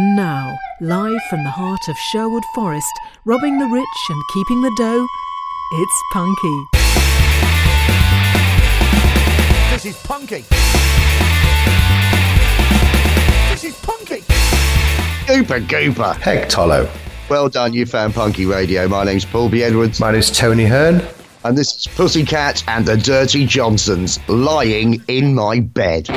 And 0.00 0.16
now, 0.16 0.58
live 0.80 1.20
from 1.28 1.44
the 1.44 1.50
heart 1.50 1.86
of 1.86 1.98
Sherwood 1.98 2.44
Forest, 2.54 2.90
robbing 3.26 3.58
the 3.58 3.66
rich 3.66 3.84
and 4.08 4.22
keeping 4.32 4.62
the 4.62 4.72
dough, 4.78 5.06
it's 5.74 6.02
Punky. 6.14 6.64
This 9.70 9.84
is 9.84 10.02
Punky. 10.02 10.44
This 13.50 13.64
is 13.64 13.76
Punky. 13.82 14.22
Gooper 15.26 15.66
Gooper. 15.66 16.16
Heck 16.16 16.48
Tolo. 16.48 16.88
Well 17.28 17.50
done, 17.50 17.74
you 17.74 17.84
found 17.84 18.14
Punky 18.14 18.46
Radio. 18.46 18.88
My 18.88 19.04
name's 19.04 19.26
Paul 19.26 19.50
B. 19.50 19.62
Edwards. 19.62 20.00
My 20.00 20.12
name's 20.12 20.30
Tony 20.30 20.64
Hearn. 20.64 21.02
And 21.44 21.58
this 21.58 21.76
is 21.76 21.86
Pussycat 21.88 22.64
and 22.68 22.86
the 22.86 22.96
Dirty 22.96 23.44
Johnsons 23.44 24.18
lying 24.30 25.02
in 25.08 25.34
my 25.34 25.60
bed. 25.60 26.08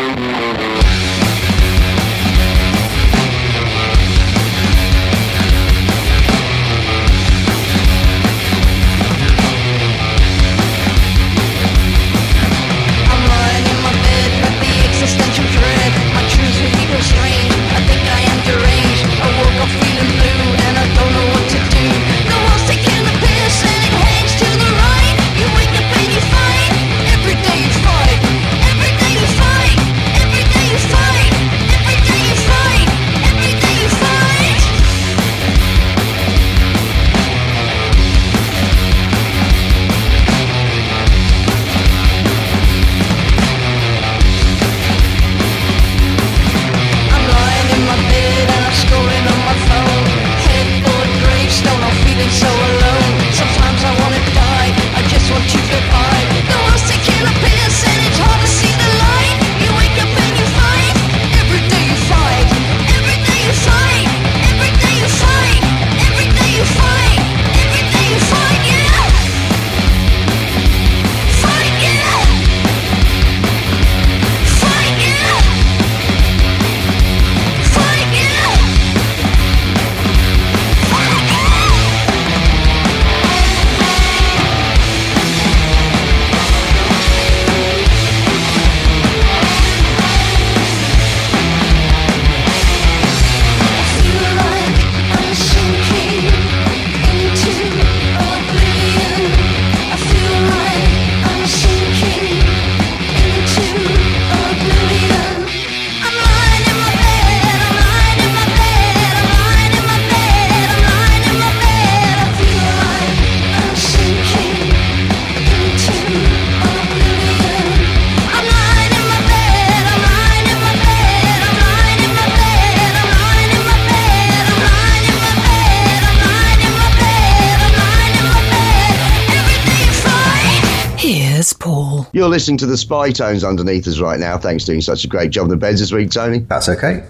Listening 132.43 132.57
to 132.57 132.65
the 132.65 132.75
spy 132.75 133.09
tones 133.09 133.41
underneath 133.41 133.87
us 133.87 134.01
right 134.01 134.19
now. 134.19 134.37
Thanks 134.37 134.65
for 134.65 134.71
doing 134.73 134.81
such 134.81 135.05
a 135.05 135.07
great 135.07 135.31
job 135.31 135.45
in 135.45 135.49
the 135.49 135.55
beds 135.55 135.79
this 135.79 135.93
week, 135.93 136.11
Tony. 136.11 136.39
That's 136.39 136.67
okay. 136.67 137.01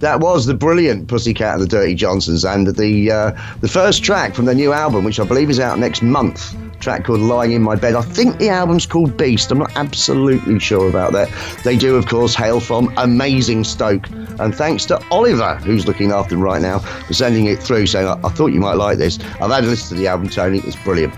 That 0.00 0.20
was 0.20 0.44
the 0.44 0.52
brilliant 0.52 1.08
Pussycat 1.08 1.54
and 1.54 1.62
the 1.62 1.66
Dirty 1.66 1.94
Johnsons, 1.94 2.44
and 2.44 2.66
the 2.66 3.10
uh, 3.10 3.56
the 3.62 3.68
first 3.68 4.04
track 4.04 4.34
from 4.34 4.44
their 4.44 4.54
new 4.54 4.74
album, 4.74 5.02
which 5.02 5.18
I 5.18 5.24
believe 5.24 5.48
is 5.48 5.58
out 5.58 5.78
next 5.78 6.02
month. 6.02 6.54
Track 6.80 7.04
called 7.06 7.20
"Lying 7.20 7.52
in 7.52 7.62
My 7.62 7.74
Bed." 7.74 7.94
I 7.94 8.02
think 8.02 8.36
the 8.36 8.50
album's 8.50 8.84
called 8.84 9.16
Beast. 9.16 9.50
I'm 9.50 9.60
not 9.60 9.74
absolutely 9.76 10.58
sure 10.58 10.90
about 10.90 11.12
that. 11.12 11.30
They 11.64 11.78
do, 11.78 11.96
of 11.96 12.04
course, 12.06 12.34
hail 12.34 12.60
from 12.60 12.92
Amazing 12.98 13.64
Stoke, 13.64 14.06
and 14.10 14.54
thanks 14.54 14.84
to 14.86 15.02
Oliver, 15.10 15.54
who's 15.64 15.86
looking 15.86 16.12
after 16.12 16.34
them 16.34 16.42
right 16.42 16.60
now, 16.60 16.80
for 16.80 17.14
sending 17.14 17.46
it 17.46 17.62
through, 17.62 17.86
saying, 17.86 18.06
"I, 18.06 18.20
I 18.22 18.28
thought 18.28 18.48
you 18.48 18.60
might 18.60 18.76
like 18.76 18.98
this." 18.98 19.18
I've 19.40 19.50
had 19.50 19.64
a 19.64 19.68
listen 19.68 19.96
to 19.96 20.02
the 20.02 20.08
album, 20.08 20.28
Tony. 20.28 20.58
It's 20.58 20.76
brilliant. 20.76 21.14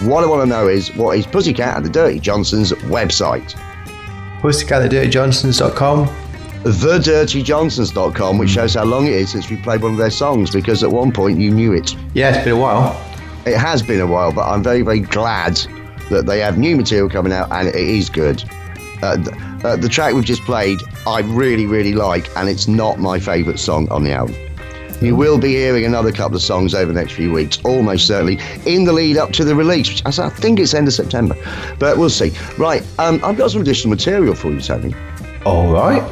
What 0.00 0.24
I 0.24 0.26
want 0.26 0.42
to 0.42 0.46
know 0.46 0.66
is 0.66 0.94
what 0.96 1.18
is 1.18 1.26
Pussycat 1.26 1.76
and 1.76 1.84
the 1.84 1.90
Dirty 1.90 2.18
Johnsons 2.20 2.72
website? 2.72 3.54
Pussycatandthedirtyjohnsons.com 4.40 6.08
TheDirtyJohnsons.com, 6.62 8.38
which 8.38 8.50
shows 8.50 8.74
how 8.74 8.84
long 8.84 9.06
it 9.06 9.14
is 9.14 9.30
since 9.30 9.48
we 9.48 9.56
played 9.56 9.82
one 9.82 9.92
of 9.92 9.98
their 9.98 10.10
songs, 10.10 10.50
because 10.50 10.82
at 10.82 10.90
one 10.90 11.10
point 11.10 11.38
you 11.38 11.50
knew 11.50 11.72
it. 11.72 11.96
Yeah, 12.12 12.34
it's 12.34 12.44
been 12.44 12.54
a 12.54 12.60
while. 12.60 13.00
It 13.46 13.56
has 13.56 13.82
been 13.82 14.00
a 14.00 14.06
while, 14.06 14.32
but 14.32 14.46
I'm 14.46 14.62
very, 14.62 14.82
very 14.82 15.00
glad 15.00 15.56
that 16.10 16.26
they 16.26 16.40
have 16.40 16.58
new 16.58 16.76
material 16.76 17.08
coming 17.08 17.32
out 17.32 17.50
and 17.50 17.68
it 17.68 17.74
is 17.74 18.10
good. 18.10 18.42
Uh, 19.02 19.16
the, 19.16 19.60
uh, 19.64 19.76
the 19.76 19.88
track 19.88 20.12
we've 20.12 20.24
just 20.24 20.42
played, 20.42 20.78
I 21.06 21.20
really, 21.20 21.66
really 21.66 21.94
like, 21.94 22.28
and 22.36 22.48
it's 22.48 22.68
not 22.68 22.98
my 22.98 23.18
favourite 23.18 23.58
song 23.58 23.90
on 23.90 24.04
the 24.04 24.12
album. 24.12 24.36
You 25.00 25.16
will 25.16 25.38
be 25.38 25.52
hearing 25.52 25.84
another 25.84 26.12
couple 26.12 26.36
of 26.36 26.42
songs 26.42 26.74
over 26.74 26.92
the 26.92 27.00
next 27.00 27.12
few 27.12 27.32
weeks, 27.32 27.58
almost 27.64 28.06
certainly, 28.06 28.38
in 28.66 28.84
the 28.84 28.92
lead 28.92 29.16
up 29.16 29.32
to 29.32 29.44
the 29.44 29.54
release, 29.54 29.88
which 29.88 30.02
I 30.06 30.28
think 30.28 30.60
it's 30.60 30.74
end 30.74 30.88
of 30.88 30.94
September. 30.94 31.34
But 31.78 31.96
we'll 31.96 32.10
see. 32.10 32.32
Right, 32.58 32.86
um, 32.98 33.18
I've 33.24 33.38
got 33.38 33.50
some 33.50 33.62
additional 33.62 33.88
material 33.90 34.34
for 34.34 34.52
you, 34.52 34.60
Tony. 34.60 34.94
All 35.46 35.72
right. 35.72 36.02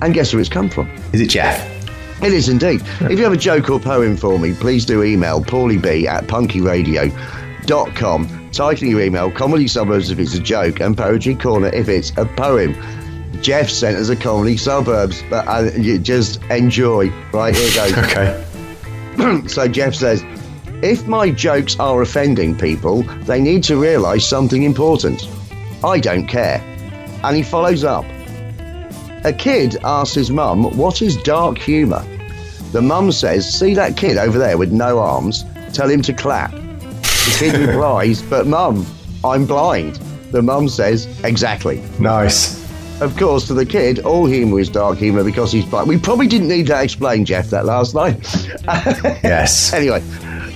And 0.00 0.14
guess 0.14 0.32
where 0.32 0.40
it's 0.40 0.48
come 0.48 0.70
from? 0.70 0.88
Is 1.12 1.20
it 1.20 1.28
Jeff? 1.28 1.74
It 2.22 2.32
is 2.32 2.48
indeed. 2.48 2.80
if 3.02 3.18
you 3.18 3.24
have 3.24 3.34
a 3.34 3.36
joke 3.36 3.68
or 3.68 3.78
poem 3.78 4.16
for 4.16 4.38
me, 4.38 4.54
please 4.54 4.86
do 4.86 5.02
email 5.02 5.42
paulieb 5.42 6.06
at 6.06 6.24
punkyradio.com. 6.24 8.50
Title 8.52 8.88
your 8.88 9.02
email, 9.02 9.30
Comedy 9.30 9.68
Suburbs 9.68 10.10
if 10.10 10.18
it's 10.18 10.32
a 10.34 10.40
joke, 10.40 10.80
and 10.80 10.96
Poetry 10.96 11.34
Corner 11.34 11.68
if 11.68 11.90
it's 11.90 12.12
a 12.16 12.24
poem. 12.24 12.74
Jeff 13.42 13.70
sent 13.70 13.96
us 13.96 14.08
a 14.08 14.16
comedy 14.16 14.56
suburbs, 14.56 15.22
but 15.30 15.46
uh, 15.48 15.70
you 15.76 15.98
just 15.98 16.42
enjoy. 16.44 17.10
Right 17.32 17.54
here 17.54 17.70
goes. 17.74 17.98
okay. 17.98 18.44
so 19.48 19.68
Jeff 19.68 19.94
says, 19.94 20.22
if 20.82 21.06
my 21.06 21.30
jokes 21.30 21.78
are 21.80 22.02
offending 22.02 22.56
people, 22.56 23.02
they 23.24 23.40
need 23.40 23.64
to 23.64 23.80
realise 23.80 24.28
something 24.28 24.62
important. 24.62 25.26
I 25.82 25.98
don't 25.98 26.26
care. 26.26 26.60
And 27.24 27.34
he 27.34 27.42
follows 27.42 27.82
up. 27.82 28.04
A 29.24 29.32
kid 29.32 29.78
asks 29.82 30.14
his 30.14 30.30
mum, 30.30 30.64
What 30.76 31.00
is 31.00 31.16
dark 31.16 31.58
humour? 31.58 32.04
The 32.72 32.82
mum 32.82 33.10
says, 33.10 33.52
See 33.52 33.74
that 33.74 33.96
kid 33.96 34.18
over 34.18 34.38
there 34.38 34.58
with 34.58 34.70
no 34.70 34.98
arms? 34.98 35.44
Tell 35.72 35.88
him 35.88 36.02
to 36.02 36.12
clap. 36.12 36.52
The 36.52 37.36
kid 37.38 37.58
replies, 37.68 38.20
But 38.22 38.46
mum, 38.46 38.86
I'm 39.24 39.46
blind. 39.46 39.96
The 40.30 40.42
mum 40.42 40.68
says, 40.68 41.08
Exactly. 41.24 41.82
Nice. 41.98 42.65
Of 43.00 43.14
course, 43.18 43.46
to 43.48 43.54
the 43.54 43.66
kid, 43.66 43.98
all 44.00 44.24
humour 44.24 44.58
is 44.58 44.70
dark 44.70 44.96
humour 44.96 45.22
because 45.22 45.52
he's 45.52 45.66
blind. 45.66 45.86
We 45.86 45.98
probably 45.98 46.26
didn't 46.26 46.48
need 46.48 46.66
that 46.68 46.82
explained, 46.82 47.26
Jeff, 47.26 47.50
that 47.50 47.66
last 47.66 47.94
line. 47.94 48.18
yes. 49.22 49.74
anyway, 49.74 50.00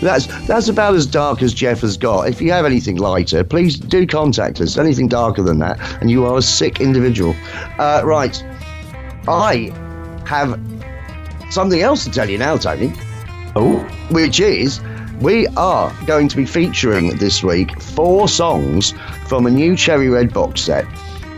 that's 0.00 0.26
that's 0.46 0.68
about 0.68 0.94
as 0.94 1.04
dark 1.04 1.42
as 1.42 1.52
Jeff 1.52 1.82
has 1.82 1.98
got. 1.98 2.28
If 2.28 2.40
you 2.40 2.50
have 2.52 2.64
anything 2.64 2.96
lighter, 2.96 3.44
please 3.44 3.78
do 3.78 4.06
contact 4.06 4.58
us. 4.62 4.78
Anything 4.78 5.06
darker 5.06 5.42
than 5.42 5.58
that, 5.58 5.78
and 6.00 6.10
you 6.10 6.24
are 6.24 6.38
a 6.38 6.42
sick 6.42 6.80
individual. 6.80 7.36
Uh, 7.78 8.00
right. 8.04 8.42
I 9.28 9.70
have 10.24 10.58
something 11.50 11.82
else 11.82 12.04
to 12.04 12.10
tell 12.10 12.30
you 12.30 12.38
now, 12.38 12.56
Tony. 12.56 12.90
Oh. 13.54 13.80
Which 14.12 14.40
is 14.40 14.80
we 15.20 15.46
are 15.58 15.94
going 16.06 16.28
to 16.28 16.36
be 16.36 16.46
featuring 16.46 17.18
this 17.18 17.42
week 17.42 17.78
four 17.82 18.28
songs 18.28 18.94
from 19.26 19.44
a 19.44 19.50
new 19.50 19.76
Cherry 19.76 20.08
Red 20.08 20.32
box 20.32 20.62
set 20.62 20.86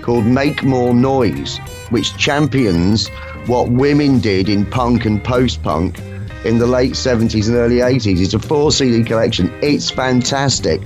called 0.02 0.26
Make 0.26 0.62
More 0.62 0.92
Noise, 0.92 1.58
which 1.90 2.16
champions 2.16 3.08
what 3.46 3.70
women 3.70 4.20
did 4.20 4.48
in 4.48 4.66
punk 4.66 5.04
and 5.04 5.22
post 5.22 5.62
punk 5.62 5.98
in 6.44 6.58
the 6.58 6.66
late 6.66 6.92
70s 6.92 7.46
and 7.46 7.56
early 7.56 7.76
80s. 7.76 8.20
It's 8.20 8.34
a 8.34 8.38
four 8.38 8.72
CD 8.72 9.04
collection. 9.04 9.52
It's 9.62 9.90
fantastic. 9.90 10.80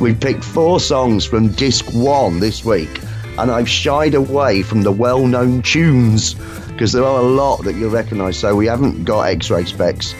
We 0.00 0.14
picked 0.14 0.44
four 0.44 0.80
songs 0.80 1.24
from 1.24 1.48
disc 1.48 1.86
one 1.92 2.40
this 2.40 2.64
week, 2.64 3.00
and 3.38 3.50
I've 3.50 3.68
shied 3.68 4.14
away 4.14 4.62
from 4.62 4.82
the 4.82 4.92
well 4.92 5.26
known 5.26 5.62
tunes 5.62 6.34
because 6.68 6.92
there 6.92 7.04
are 7.04 7.20
a 7.20 7.24
lot 7.24 7.64
that 7.64 7.74
you'll 7.74 7.90
recognize. 7.90 8.38
So 8.38 8.54
we 8.54 8.66
haven't 8.66 9.04
got 9.04 9.22
X-Ray 9.22 9.64
Spex 9.64 10.14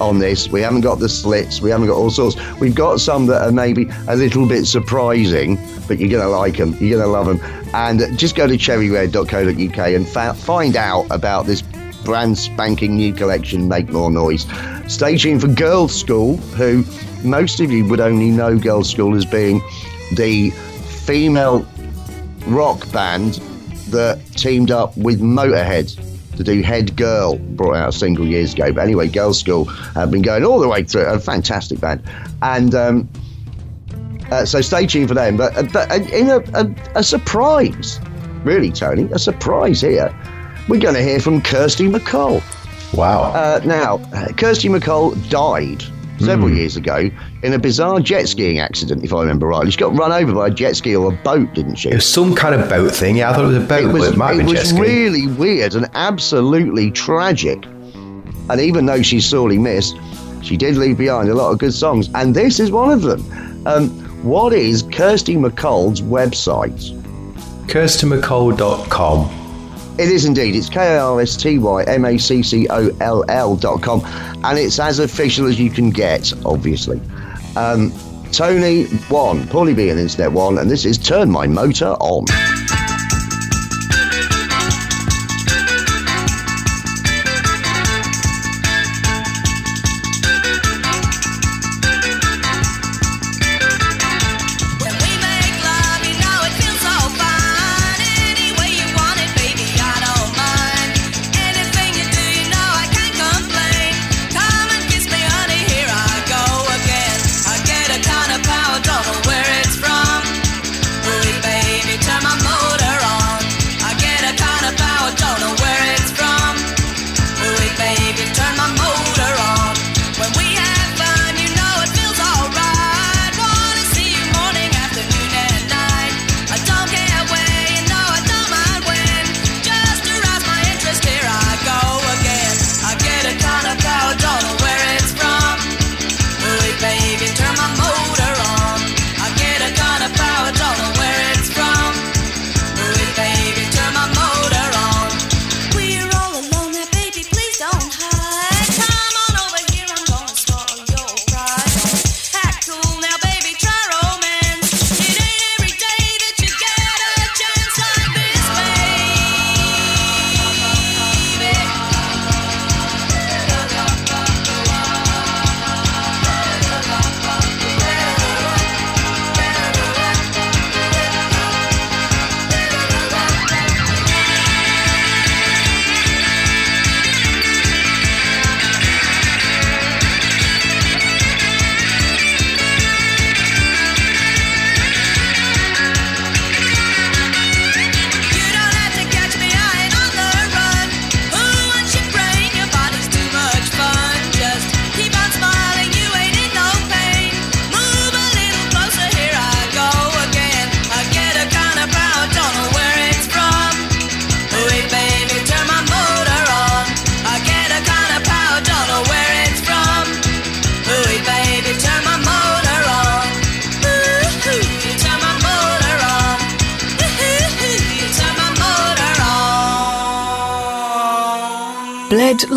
on 0.00 0.18
this. 0.18 0.48
We 0.48 0.60
haven't 0.60 0.82
got 0.82 0.98
the 0.98 1.08
slits. 1.08 1.60
We 1.60 1.70
haven't 1.70 1.86
got 1.86 1.96
all 1.96 2.10
sorts. 2.10 2.36
We've 2.60 2.74
got 2.74 3.00
some 3.00 3.26
that 3.26 3.42
are 3.42 3.52
maybe 3.52 3.88
a 4.08 4.16
little 4.16 4.46
bit 4.46 4.66
surprising, 4.66 5.56
but 5.86 5.98
you're 5.98 6.08
going 6.08 6.22
to 6.22 6.28
like 6.28 6.56
them. 6.56 6.76
You're 6.80 6.98
going 6.98 7.02
to 7.02 7.06
love 7.06 7.26
them. 7.26 7.40
And 7.74 8.18
just 8.18 8.36
go 8.36 8.46
to 8.46 8.56
cherryred.co.uk 8.56 9.78
and 9.78 10.08
fa- 10.08 10.34
find 10.34 10.76
out 10.76 11.06
about 11.10 11.46
this 11.46 11.62
brand 12.04 12.38
spanking 12.38 12.96
new 12.96 13.12
collection, 13.12 13.68
Make 13.68 13.88
More 13.90 14.10
Noise. 14.10 14.46
Stay 14.86 15.16
tuned 15.16 15.40
for 15.40 15.48
Girlschool, 15.48 16.38
who 16.54 16.84
most 17.28 17.60
of 17.60 17.70
you 17.72 17.84
would 17.86 18.00
only 18.00 18.30
know 18.30 18.56
Girlschool 18.56 19.16
as 19.16 19.24
being 19.24 19.60
the 20.14 20.50
female 20.50 21.66
rock 22.46 22.90
band 22.92 23.34
that 23.88 24.24
teamed 24.32 24.70
up 24.70 24.96
with 24.96 25.20
Motorhead 25.20 26.02
to 26.36 26.44
do 26.44 26.62
Head 26.62 26.96
Girl, 26.96 27.36
brought 27.36 27.74
out 27.74 27.88
a 27.88 27.92
single 27.92 28.26
years 28.26 28.54
ago. 28.54 28.72
But 28.72 28.82
anyway, 28.82 29.08
Girlschool 29.08 29.66
have 29.94 30.10
been 30.10 30.22
going 30.22 30.44
all 30.44 30.60
the 30.60 30.68
way 30.68 30.84
through. 30.84 31.06
A 31.06 31.18
fantastic 31.18 31.80
band. 31.80 32.02
And 32.42 32.74
um, 32.74 33.08
uh, 34.30 34.44
so 34.44 34.60
stay 34.60 34.86
tuned 34.86 35.08
for 35.08 35.14
them. 35.14 35.36
But, 35.36 35.56
uh, 35.56 35.62
but 35.72 35.90
uh, 35.90 35.94
in 36.12 36.30
a, 36.30 36.38
a, 36.54 36.74
a 36.96 37.02
surprise, 37.02 38.00
really, 38.44 38.70
Tony, 38.70 39.08
a 39.12 39.18
surprise 39.18 39.80
here. 39.80 40.14
We're 40.68 40.80
going 40.80 40.94
to 40.94 41.02
hear 41.02 41.20
from 41.20 41.42
Kirsty 41.42 41.86
MacColl. 41.86 42.42
Wow. 42.92 43.32
Uh, 43.32 43.60
now, 43.64 43.98
Kirsty 44.32 44.68
MacColl 44.68 45.14
died 45.30 45.84
several 46.18 46.50
years 46.50 46.76
ago 46.76 47.10
in 47.42 47.52
a 47.52 47.58
bizarre 47.58 48.00
jet 48.00 48.28
skiing 48.28 48.58
accident, 48.58 49.04
if 49.04 49.12
I 49.12 49.20
remember 49.20 49.46
rightly. 49.46 49.70
She 49.70 49.78
got 49.78 49.94
run 49.96 50.12
over 50.12 50.32
by 50.32 50.48
a 50.48 50.50
jet 50.50 50.76
ski 50.76 50.96
or 50.96 51.12
a 51.12 51.16
boat, 51.16 51.52
didn't 51.54 51.76
she? 51.76 51.90
it 51.90 51.94
was 51.94 52.08
some 52.08 52.34
kind 52.34 52.54
of 52.54 52.68
boat 52.68 52.92
thing. 52.92 53.16
Yeah, 53.16 53.30
I 53.30 53.34
thought 53.34 53.44
it 53.44 53.48
was 53.48 53.56
a 53.56 53.60
boat, 53.60 53.84
it 53.84 53.92
was, 53.92 54.04
it 54.04 54.46
it 54.46 54.46
was 54.46 54.72
really 54.72 55.26
weird 55.26 55.74
and 55.74 55.88
absolutely 55.94 56.90
tragic. 56.90 57.64
And 58.48 58.60
even 58.60 58.86
though 58.86 59.02
she's 59.02 59.26
sorely 59.26 59.58
missed, 59.58 59.96
she 60.42 60.56
did 60.56 60.76
leave 60.76 60.98
behind 60.98 61.28
a 61.28 61.34
lot 61.34 61.52
of 61.52 61.58
good 61.58 61.74
songs, 61.74 62.08
and 62.14 62.34
this 62.34 62.60
is 62.60 62.70
one 62.70 62.90
of 62.90 63.02
them. 63.02 63.66
Um, 63.66 64.05
what 64.22 64.52
is 64.52 64.82
Kirsty 64.82 65.36
MacColl's 65.36 66.02
website? 66.02 66.92
KirstyMacColl.com. 67.68 69.42
It 69.98 70.10
is 70.10 70.24
indeed. 70.26 70.54
It's 70.54 70.68
K 70.68 70.94
A 70.94 71.00
R 71.02 71.20
S 71.20 71.36
T 71.36 71.58
Y 71.58 71.82
M 71.84 72.04
A 72.04 72.18
C 72.18 72.42
C 72.42 72.66
O 72.68 72.90
L 73.00 73.24
L 73.30 73.56
dot 73.56 73.82
com, 73.82 74.02
and 74.44 74.58
it's 74.58 74.78
as 74.78 74.98
official 74.98 75.46
as 75.46 75.58
you 75.58 75.70
can 75.70 75.90
get, 75.90 76.32
obviously. 76.44 77.00
Um, 77.56 77.92
Tony 78.30 78.84
one, 79.08 79.44
Paulie 79.44 79.74
B 79.74 79.88
and 79.88 79.98
Internet 79.98 80.32
one, 80.32 80.58
and 80.58 80.70
this 80.70 80.84
is 80.84 80.98
Turn 80.98 81.30
My 81.30 81.46
Motor 81.46 81.94
On. 82.00 82.26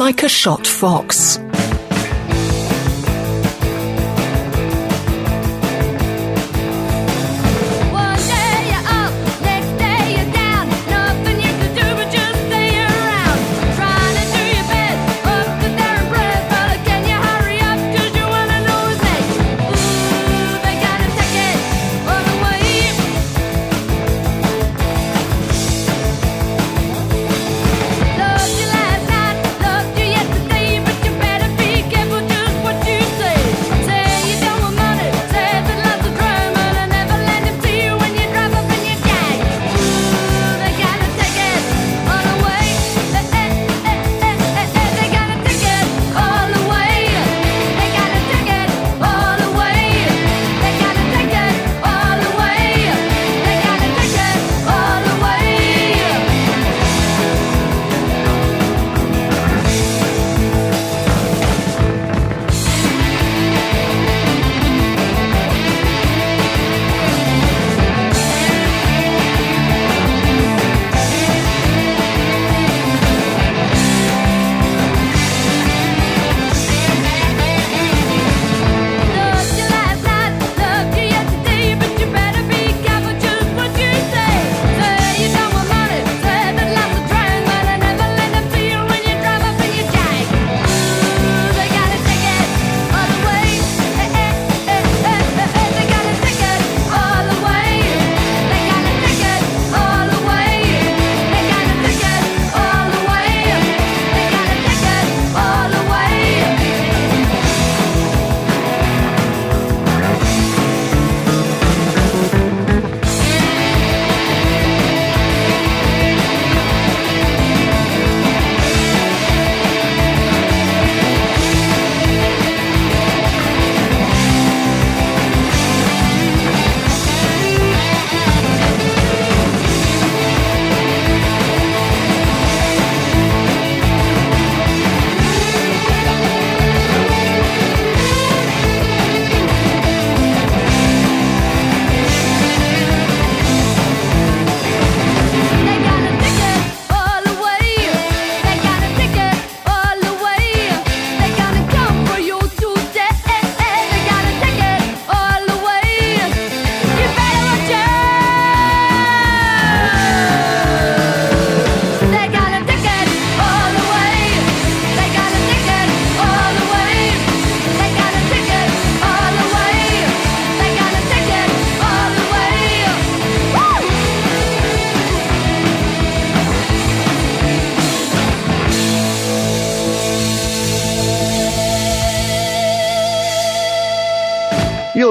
Like 0.10 0.24
a 0.24 0.28
shot 0.28 0.66
fox. 0.66 1.40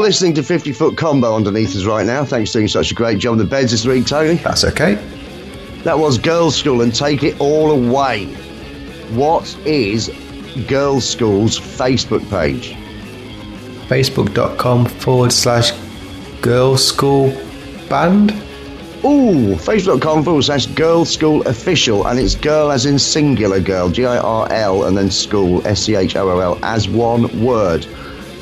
Listening 0.08 0.32
to 0.36 0.42
50 0.42 0.72
Foot 0.72 0.96
Combo 0.96 1.36
underneath 1.36 1.76
us 1.76 1.84
right 1.84 2.06
now. 2.06 2.24
Thanks 2.24 2.50
for 2.50 2.60
doing 2.60 2.68
such 2.68 2.92
a 2.92 2.94
great 2.94 3.18
job 3.18 3.36
the 3.36 3.44
beds 3.44 3.72
this 3.72 3.84
week, 3.84 4.06
Tony. 4.06 4.36
That's 4.36 4.64
okay. 4.64 4.94
That 5.84 5.98
was 5.98 6.18
Girlschool 6.18 6.82
and 6.82 6.94
Take 6.94 7.22
It 7.22 7.38
All 7.38 7.70
Away. 7.72 8.24
What 9.12 9.54
is 9.66 10.08
Girlschool's 10.66 11.60
Facebook 11.60 12.26
page? 12.30 12.70
Facebook.com 13.90 14.86
forward 14.86 15.30
slash 15.30 15.72
girls 16.40 16.88
school 16.88 17.28
band. 17.90 18.30
Ooh, 19.04 19.56
facebook.com 19.56 20.24
forward 20.24 20.42
slash 20.42 20.64
Girls' 20.68 21.12
School 21.12 21.46
Official, 21.46 22.08
and 22.08 22.18
it's 22.18 22.34
girl 22.34 22.72
as 22.72 22.86
in 22.86 22.98
singular 22.98 23.60
girl, 23.60 23.90
G 23.90 24.06
I 24.06 24.16
R 24.16 24.50
L, 24.50 24.84
and 24.84 24.96
then 24.96 25.10
school, 25.10 25.64
S 25.66 25.82
C 25.82 25.96
H 25.96 26.16
O 26.16 26.30
O 26.30 26.40
L, 26.40 26.58
as 26.62 26.88
one 26.88 27.44
word. 27.44 27.86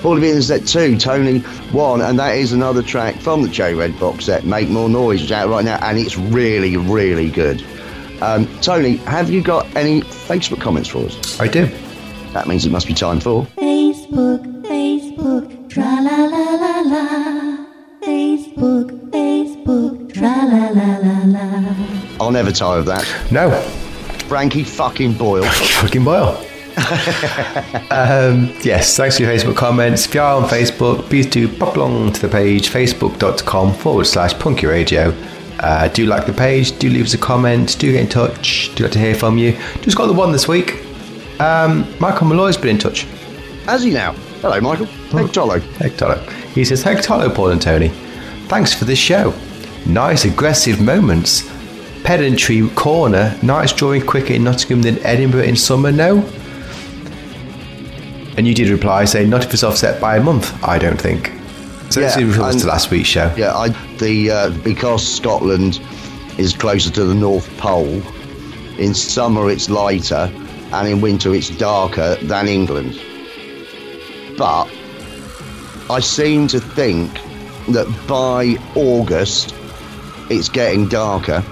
Paulie 0.07 0.21
B 0.21 0.31
Internet 0.31 0.69
2, 0.69 0.99
Tony 0.99 1.41
1, 1.41 2.01
and 2.01 2.17
that 2.17 2.37
is 2.37 2.53
another 2.53 2.81
track 2.81 3.17
from 3.17 3.43
the 3.43 3.49
Cherry 3.49 3.75
Red 3.75 3.99
box 3.99 4.27
set, 4.27 4.45
Make 4.45 4.69
More 4.69 4.89
Noise, 4.89 5.15
which 5.15 5.23
is 5.23 5.33
out 5.33 5.49
right 5.49 5.65
now, 5.65 5.81
and 5.83 5.99
it's 5.99 6.17
really, 6.17 6.77
really 6.77 7.29
good. 7.29 7.61
Um, 8.23 8.47
Tony, 8.61 8.99
have 8.99 9.31
you 9.31 9.43
got 9.43 9.67
any 9.75 10.03
Facebook 10.03 10.61
comments 10.61 10.89
for 10.89 11.07
us? 11.07 11.41
I 11.41 11.49
do. 11.49 11.67
That 12.35 12.47
means 12.47 12.65
it 12.65 12.71
must 12.71 12.87
be 12.87 12.95
time 12.95 13.19
for. 13.19 13.47
Facebook, 13.57 14.63
Facebook, 14.63 15.69
tra 15.69 15.83
la 15.83 16.25
la 16.25 16.55
la 16.55 16.81
la. 16.83 17.67
Facebook, 18.03 19.11
Facebook, 19.11 20.15
tra 20.15 20.23
la 20.23 20.69
la 20.69 20.99
la 20.99 21.19
la. 21.25 22.25
I'll 22.25 22.31
never 22.31 22.53
tire 22.53 22.79
of 22.79 22.87
that. 22.87 23.05
No. 23.33 23.51
Frankie 24.29 24.63
fucking 24.63 25.15
Boyle. 25.15 25.43
Fucking 25.43 26.05
boil. 26.05 26.46
Um, 27.91 28.53
yes, 28.63 28.97
thanks 28.97 29.17
for 29.17 29.23
your 29.23 29.33
Facebook 29.33 29.57
comments. 29.57 30.05
If 30.05 30.15
you 30.15 30.21
are 30.21 30.43
on 30.43 30.49
Facebook, 30.49 31.03
please 31.09 31.27
do 31.27 31.49
pop 31.49 31.77
along 31.77 32.13
to 32.13 32.21
the 32.21 32.29
page 32.29 32.69
facebook.com 32.69 33.75
forward 33.75 34.05
slash 34.07 34.35
punky 34.39 34.67
radio. 34.67 35.15
Uh, 35.61 35.89
do 35.89 36.05
like 36.05 36.27
the 36.27 36.35
page, 36.35 36.79
do 36.79 36.91
leave 36.91 37.07
us 37.07 37.15
a 37.15 37.19
comment, 37.19 37.79
do 37.79 37.93
get 37.93 38.03
in 38.03 38.09
touch, 38.09 38.75
do 38.75 38.83
like 38.83 38.93
to 38.93 38.99
hear 38.99 39.15
from 39.15 39.39
you. 39.39 39.53
Just 39.81 39.97
got 39.97 40.07
the 40.07 40.13
one 40.13 40.33
this 40.33 40.47
week. 40.47 40.85
Um, 41.41 41.87
Michael 41.99 42.27
Malloy's 42.27 42.59
been 42.59 42.77
in 42.77 42.79
touch. 42.79 43.05
Has 43.65 43.83
he 43.83 43.91
now? 43.91 44.13
Hello, 44.43 44.61
Michael. 44.61 44.87
Hey, 44.87 45.25
Tolo. 45.25 45.61
Heck 45.79 45.93
Tolo. 45.93 46.19
He 46.53 46.63
says, 46.65 46.83
Heck 46.83 46.99
Tolo, 46.99 47.35
Paul 47.35 47.53
and 47.53 47.63
Tony. 47.63 47.89
Thanks 48.49 48.75
for 48.75 48.85
this 48.85 48.99
show. 48.99 49.35
Nice 49.87 50.27
aggressive 50.27 50.81
moments. 50.81 51.51
Pedantry 52.05 52.69
corner. 52.75 53.35
Nice 53.43 53.73
drawing 53.73 54.05
quicker 54.05 54.35
in 54.35 54.45
Nottingham 54.45 54.83
than 54.83 54.99
Edinburgh 54.99 55.45
in 55.45 55.57
summer, 55.57 55.91
no? 55.91 56.21
And 58.37 58.47
you 58.47 58.55
did 58.55 58.69
reply 58.69 59.07
saying, 59.07 59.31
not 59.31 59.45
if 59.45 59.53
it's 59.53 59.63
offset 59.63 60.01
by 60.01 60.17
a 60.17 60.23
month, 60.23 60.63
I 60.63 60.79
don't 60.79 61.01
think. 61.01 61.33
So 61.91 62.01
Yeah, 62.01 62.07
this 62.09 62.17
refers 62.23 62.63
to 62.63 62.67
last 62.69 62.91
week's 62.91 63.09
show. 63.09 63.33
Yeah, 63.37 63.57
I 63.57 63.69
the 63.99 64.31
uh, 64.31 64.51
because 64.63 65.07
Scotland 65.07 65.81
is 66.37 66.55
closer 66.55 66.91
to 66.91 67.05
the 67.05 67.15
North 67.15 67.49
Pole. 67.59 68.03
In 68.79 68.93
summer, 68.93 69.51
it's 69.51 69.71
lighter, 69.71 70.31
and 70.73 70.89
in 70.89 71.01
winter, 71.01 71.35
it's 71.35 71.49
darker 71.49 72.17
than 72.17 72.49
England. 72.49 73.01
But 74.37 74.69
I 75.89 76.01
seem 76.01 76.49
to 76.49 76.61
think 76.61 77.13
that 77.69 77.87
by 78.07 78.57
August, 78.75 79.55
it's 80.29 80.49
getting 80.49 80.89
darker, 80.89 81.43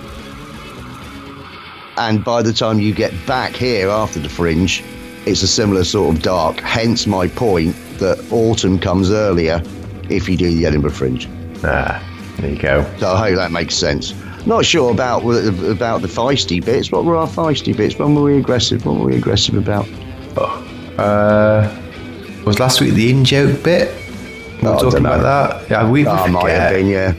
and 1.97 2.23
by 2.25 2.43
the 2.43 2.53
time 2.53 2.81
you 2.81 2.93
get 2.93 3.14
back 3.26 3.55
here 3.55 3.88
after 3.88 4.19
the 4.19 4.29
fringe, 4.29 4.83
it's 5.26 5.43
a 5.43 5.47
similar 5.49 5.85
sort 5.85 6.14
of 6.14 6.23
dark. 6.23 6.61
Hence 6.61 7.07
my 7.07 7.28
point 7.28 7.75
that 7.99 8.19
autumn 8.31 8.78
comes 8.78 9.11
earlier 9.11 9.62
if 10.11 10.28
you 10.28 10.37
do 10.37 10.54
the 10.54 10.66
Edinburgh 10.66 10.90
Fringe. 10.93 11.28
Ah, 11.64 12.02
there 12.38 12.50
you 12.50 12.59
go. 12.59 12.85
So 12.99 13.12
I 13.12 13.28
hope 13.31 13.37
that 13.37 13.52
makes 13.52 13.75
sense. 13.75 14.14
Not 14.47 14.64
sure 14.66 14.90
about 14.90 15.21
about 15.23 16.02
the 16.02 16.09
feisty 16.09 16.62
bits. 16.62 16.93
What 16.93 17.04
were 17.04 17.16
our 17.16 17.26
feisty 17.26 17.75
bits? 17.75 17.99
When 17.99 18.14
were 18.14 18.23
we 18.25 18.37
aggressive? 18.38 18.85
What 18.85 18.97
were 18.99 19.07
we 19.07 19.16
aggressive 19.16 19.54
about? 19.54 19.87
Uh, 20.99 21.69
was 22.45 22.59
last 22.61 22.81
week 22.81 22.95
the 22.95 23.11
in 23.11 23.25
joke 23.25 23.62
bit? 23.62 23.95
We 24.62 24.69
were 24.69 24.75
Oh, 24.75 24.78
talking 24.81 25.00
about 25.00 25.23
that. 25.23 25.71
Yeah, 25.71 25.90
we, 25.90 26.02
we 26.02 26.09
Oh, 26.09 26.26
might 26.28 26.50
have 26.50 26.73
been, 26.73 26.87
yeah. 26.87 27.12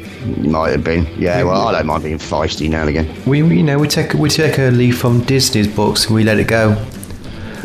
Might 0.49 0.69
have 0.71 0.83
been. 0.83 1.05
Yeah, 1.19 1.43
well, 1.43 1.67
I 1.67 1.71
don't 1.73 1.85
mind 1.87 2.03
being 2.03 2.17
feisty 2.17 2.69
now 2.69 2.81
and 2.81 2.89
again. 2.89 3.07
We, 3.25 3.43
we- 3.43 3.57
you 3.57 3.63
know, 3.63 3.77
we 3.79 3.87
take 3.87 4.13
we 4.13 4.29
take 4.29 4.57
a 4.59 4.69
leaf 4.71 4.97
from 4.99 5.21
Disney's 5.23 5.67
books 5.67 6.05
and 6.05 6.15
we 6.15 6.23
let 6.23 6.39
it 6.39 6.47
go. 6.47 6.75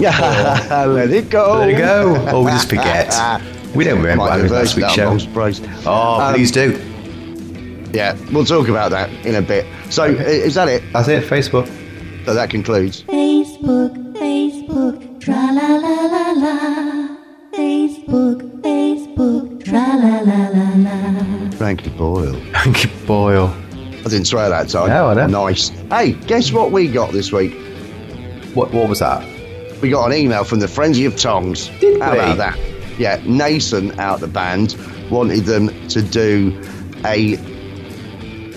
Yeah, 0.70 0.84
let 0.86 1.10
it 1.10 1.28
go. 1.30 1.58
Let 1.58 1.68
it 1.70 1.78
go. 1.78 2.16
Or 2.34 2.44
we 2.44 2.50
just 2.50 2.68
forget. 2.68 3.12
We 3.74 3.84
don't 3.84 3.98
remember 4.02 4.24
Might 4.24 4.30
do 4.30 4.32
a 4.32 4.42
having 4.42 4.52
last 4.52 4.74
week's 4.76 4.92
show. 4.94 5.10
I'm 5.10 5.20
surprised. 5.20 5.64
Oh, 5.86 6.20
Um, 6.20 6.34
please 6.34 6.50
do. 6.50 6.72
Yeah, 7.92 8.16
we'll 8.32 8.44
talk 8.44 8.66
about 8.66 8.90
that 8.90 9.08
in 9.24 9.36
a 9.36 9.42
bit. 9.42 9.64
So, 9.90 10.02
i- 10.04 10.08
is 10.48 10.54
that 10.56 10.66
it? 10.66 10.82
That's 10.92 11.06
it. 11.06 11.22
Facebook. 11.22 11.68
So 12.26 12.34
that 12.34 12.50
concludes. 12.50 13.04
Facebook, 13.04 13.94
Facebook, 14.14 15.20
tra 15.20 15.34
la 15.34 15.76
la 15.76 16.02
la 16.14 16.32
la. 16.32 17.16
Facebook, 17.54 18.42
Facebook, 18.62 19.64
tra 19.64 19.78
la 20.02 20.18
la 20.20 20.48
la 20.48 20.70
la. 20.76 21.50
Frankie 21.52 21.90
Boyle. 21.90 22.40
Thank 22.52 22.82
you, 22.82 22.90
Boyle. 23.06 23.54
I 24.04 24.08
didn't 24.08 24.24
swear 24.26 24.48
that 24.48 24.68
time. 24.68 24.88
No, 24.88 25.10
I 25.10 25.14
don't. 25.14 25.30
Nice. 25.30 25.68
Hey, 25.90 26.12
guess 26.26 26.50
what 26.50 26.72
we 26.72 26.88
got 26.88 27.12
this 27.12 27.30
week? 27.32 27.54
What 28.54 28.72
what 28.72 28.88
was 28.88 28.98
that? 28.98 29.22
We 29.80 29.90
got 29.90 30.10
an 30.10 30.16
email 30.18 30.44
from 30.44 30.60
the 30.60 30.68
Frenzy 30.68 31.04
of 31.06 31.16
Tongs. 31.16 31.68
Did 31.80 32.00
How 32.02 32.12
we? 32.12 32.18
about 32.18 32.36
that? 32.38 32.58
Yeah, 32.98 33.20
Nason 33.24 33.98
out 33.98 34.20
the 34.20 34.26
band 34.26 34.76
wanted 35.10 35.44
them 35.46 35.68
to 35.88 36.02
do 36.02 36.56
a 37.06 37.36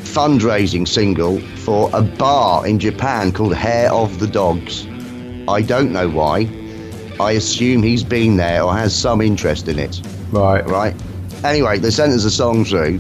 fundraising 0.04 0.88
single 0.88 1.40
for 1.60 1.90
a 1.94 2.02
bar 2.02 2.68
in 2.68 2.78
Japan 2.80 3.32
called 3.32 3.56
Hair 3.56 3.92
of 3.92 4.20
the 4.20 4.28
Dogs. 4.28 4.86
I 5.48 5.62
don't 5.62 5.92
know 5.92 6.10
why. 6.10 6.50
I 7.20 7.32
assume 7.32 7.84
he's 7.84 8.04
been 8.04 8.38
there 8.38 8.64
or 8.64 8.74
has 8.74 8.94
some 8.94 9.22
interest 9.22 9.68
in 9.68 9.80
it, 9.80 10.02
Right. 10.32 10.66
right? 10.68 10.94
Anyway, 11.44 11.80
they 11.80 11.90
sent 11.92 12.12
us 12.14 12.26
a 12.26 12.32
song 12.32 12.66
through, 12.66 13.00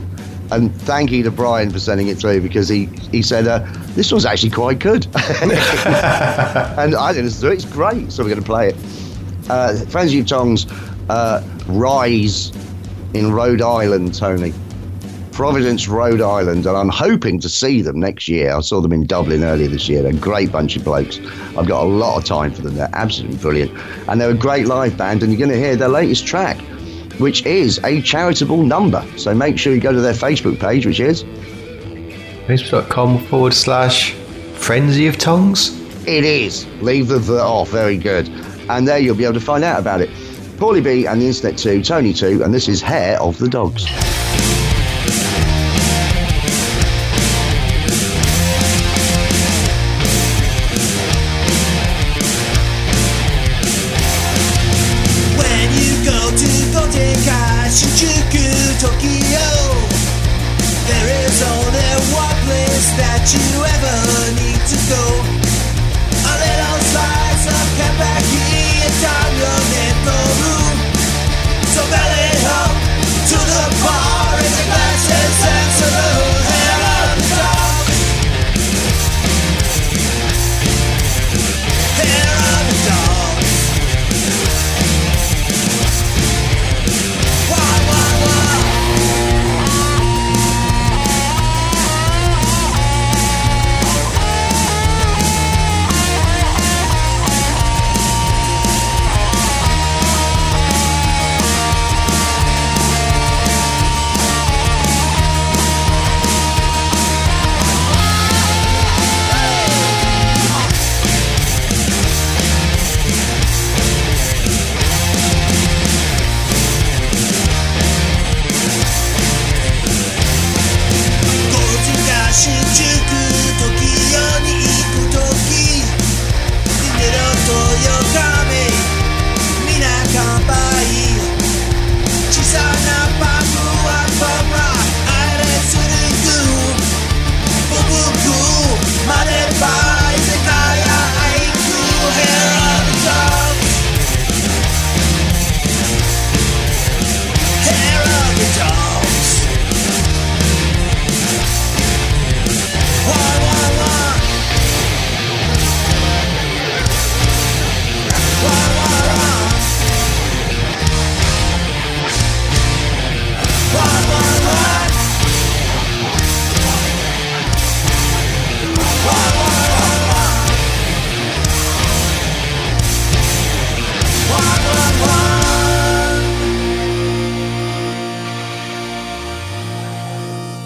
and 0.53 0.73
thank 0.81 1.11
you 1.11 1.23
to 1.23 1.31
Brian 1.31 1.71
for 1.71 1.79
sending 1.79 2.07
it 2.07 2.19
through 2.19 2.41
because 2.41 2.69
he, 2.69 2.85
he 3.11 3.21
said, 3.21 3.47
uh, 3.47 3.59
This 3.95 4.11
was 4.11 4.25
actually 4.25 4.51
quite 4.51 4.79
good. 4.79 5.05
and 5.15 6.95
I 6.95 7.11
didn't 7.13 7.39
do 7.39 7.47
it, 7.47 7.53
it's 7.53 7.65
great, 7.65 8.11
so 8.11 8.23
we're 8.23 8.29
going 8.29 8.41
to 8.41 8.45
play 8.45 8.69
it. 8.69 8.75
Uh, 9.49 9.75
of 9.75 10.27
Tongs 10.27 10.67
uh, 11.09 11.43
Rise 11.67 12.51
in 13.13 13.31
Rhode 13.31 13.61
Island, 13.61 14.13
Tony. 14.13 14.53
Providence, 15.33 15.87
Rhode 15.87 16.21
Island, 16.21 16.67
and 16.67 16.77
I'm 16.77 16.89
hoping 16.89 17.39
to 17.39 17.49
see 17.49 17.81
them 17.81 17.99
next 17.99 18.27
year. 18.27 18.55
I 18.55 18.61
saw 18.61 18.81
them 18.81 18.93
in 18.93 19.07
Dublin 19.07 19.43
earlier 19.43 19.67
this 19.67 19.89
year. 19.89 20.03
They're 20.03 20.11
a 20.11 20.15
great 20.15 20.51
bunch 20.51 20.75
of 20.75 20.83
blokes. 20.83 21.19
I've 21.57 21.67
got 21.67 21.83
a 21.83 21.87
lot 21.87 22.17
of 22.19 22.25
time 22.25 22.53
for 22.53 22.61
them. 22.61 22.75
They're 22.75 22.89
absolutely 22.93 23.37
brilliant. 23.37 23.71
And 24.07 24.21
they're 24.21 24.29
a 24.29 24.35
great 24.35 24.67
live 24.67 24.95
band, 24.95 25.23
and 25.23 25.31
you're 25.31 25.39
going 25.39 25.49
to 25.49 25.57
hear 25.57 25.75
their 25.75 25.89
latest 25.89 26.27
track, 26.27 26.59
which 27.19 27.45
is 27.45 27.79
a 27.83 28.01
charitable 28.01 28.63
number. 28.63 29.05
So 29.17 29.33
make 29.33 29.57
sure 29.57 29.73
you 29.73 29.81
go 29.81 29.91
to 29.91 30.01
their 30.01 30.13
Facebook 30.13 30.59
page, 30.59 30.85
which 30.85 30.99
is 30.99 31.23
Facebook.com 32.47 33.19
forward 33.25 33.53
slash 33.53 34.13
frenzy 34.55 35.07
of 35.07 35.17
tongues. 35.17 35.79
It 36.07 36.25
is. 36.25 36.65
Leave 36.81 37.07
the 37.07 37.19
the 37.19 37.41
off. 37.41 37.69
Very 37.69 37.97
good. 37.97 38.27
And 38.69 38.87
there 38.87 38.99
you'll 38.99 39.15
be 39.15 39.23
able 39.23 39.33
to 39.35 39.39
find 39.39 39.63
out 39.63 39.79
about 39.79 40.01
it. 40.01 40.09
Paulie 40.57 40.83
B 40.83 41.05
and 41.05 41.21
the 41.21 41.27
Internet 41.27 41.57
2, 41.57 41.83
Tony 41.83 42.13
2, 42.13 42.43
and 42.43 42.53
this 42.53 42.67
is 42.67 42.81
Hair 42.81 43.19
of 43.21 43.37
the 43.37 43.49
Dogs. 43.49 43.85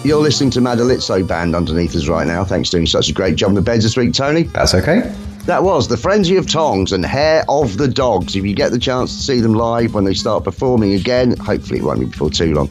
You're 0.08 0.22
listening 0.22 0.48
to 0.52 0.60
Madalitso 0.60 1.28
Band 1.28 1.54
underneath 1.54 1.94
us 1.94 2.08
right 2.08 2.26
now. 2.26 2.42
Thanks 2.42 2.70
for 2.70 2.78
doing 2.78 2.86
such 2.86 3.10
a 3.10 3.12
great 3.12 3.36
job 3.36 3.50
in 3.50 3.56
the 3.56 3.60
beds 3.60 3.84
this 3.84 3.94
week, 3.94 4.14
Tony. 4.14 4.44
That's 4.44 4.72
okay. 4.72 5.00
That 5.44 5.64
was 5.64 5.88
the 5.88 5.98
Frenzy 5.98 6.38
of 6.38 6.48
Tongs 6.50 6.92
and 6.92 7.04
Hair 7.04 7.44
of 7.46 7.76
the 7.76 7.88
Dogs. 7.88 8.34
If 8.34 8.42
you 8.46 8.54
get 8.54 8.70
the 8.70 8.78
chance 8.78 9.14
to 9.14 9.22
see 9.22 9.40
them 9.40 9.52
live 9.52 9.92
when 9.92 10.04
they 10.04 10.14
start 10.14 10.44
performing 10.44 10.94
again, 10.94 11.36
hopefully 11.36 11.80
it 11.80 11.82
won't 11.82 12.00
be 12.00 12.06
before 12.06 12.30
too 12.30 12.54
long, 12.54 12.70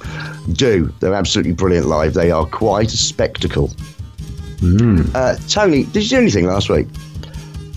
do. 0.54 0.92
They're 1.00 1.14
absolutely 1.14 1.52
brilliant 1.54 1.86
live. 1.86 2.16
They 2.16 2.32
are 2.32 2.48
quite 2.48 2.92
a 2.92 2.98
spectacle. 2.98 3.72
Uh, 5.14 5.36
Tony, 5.48 5.84
did 5.84 6.02
you 6.02 6.10
do 6.10 6.18
anything 6.18 6.48
last 6.48 6.72
week? 6.72 6.88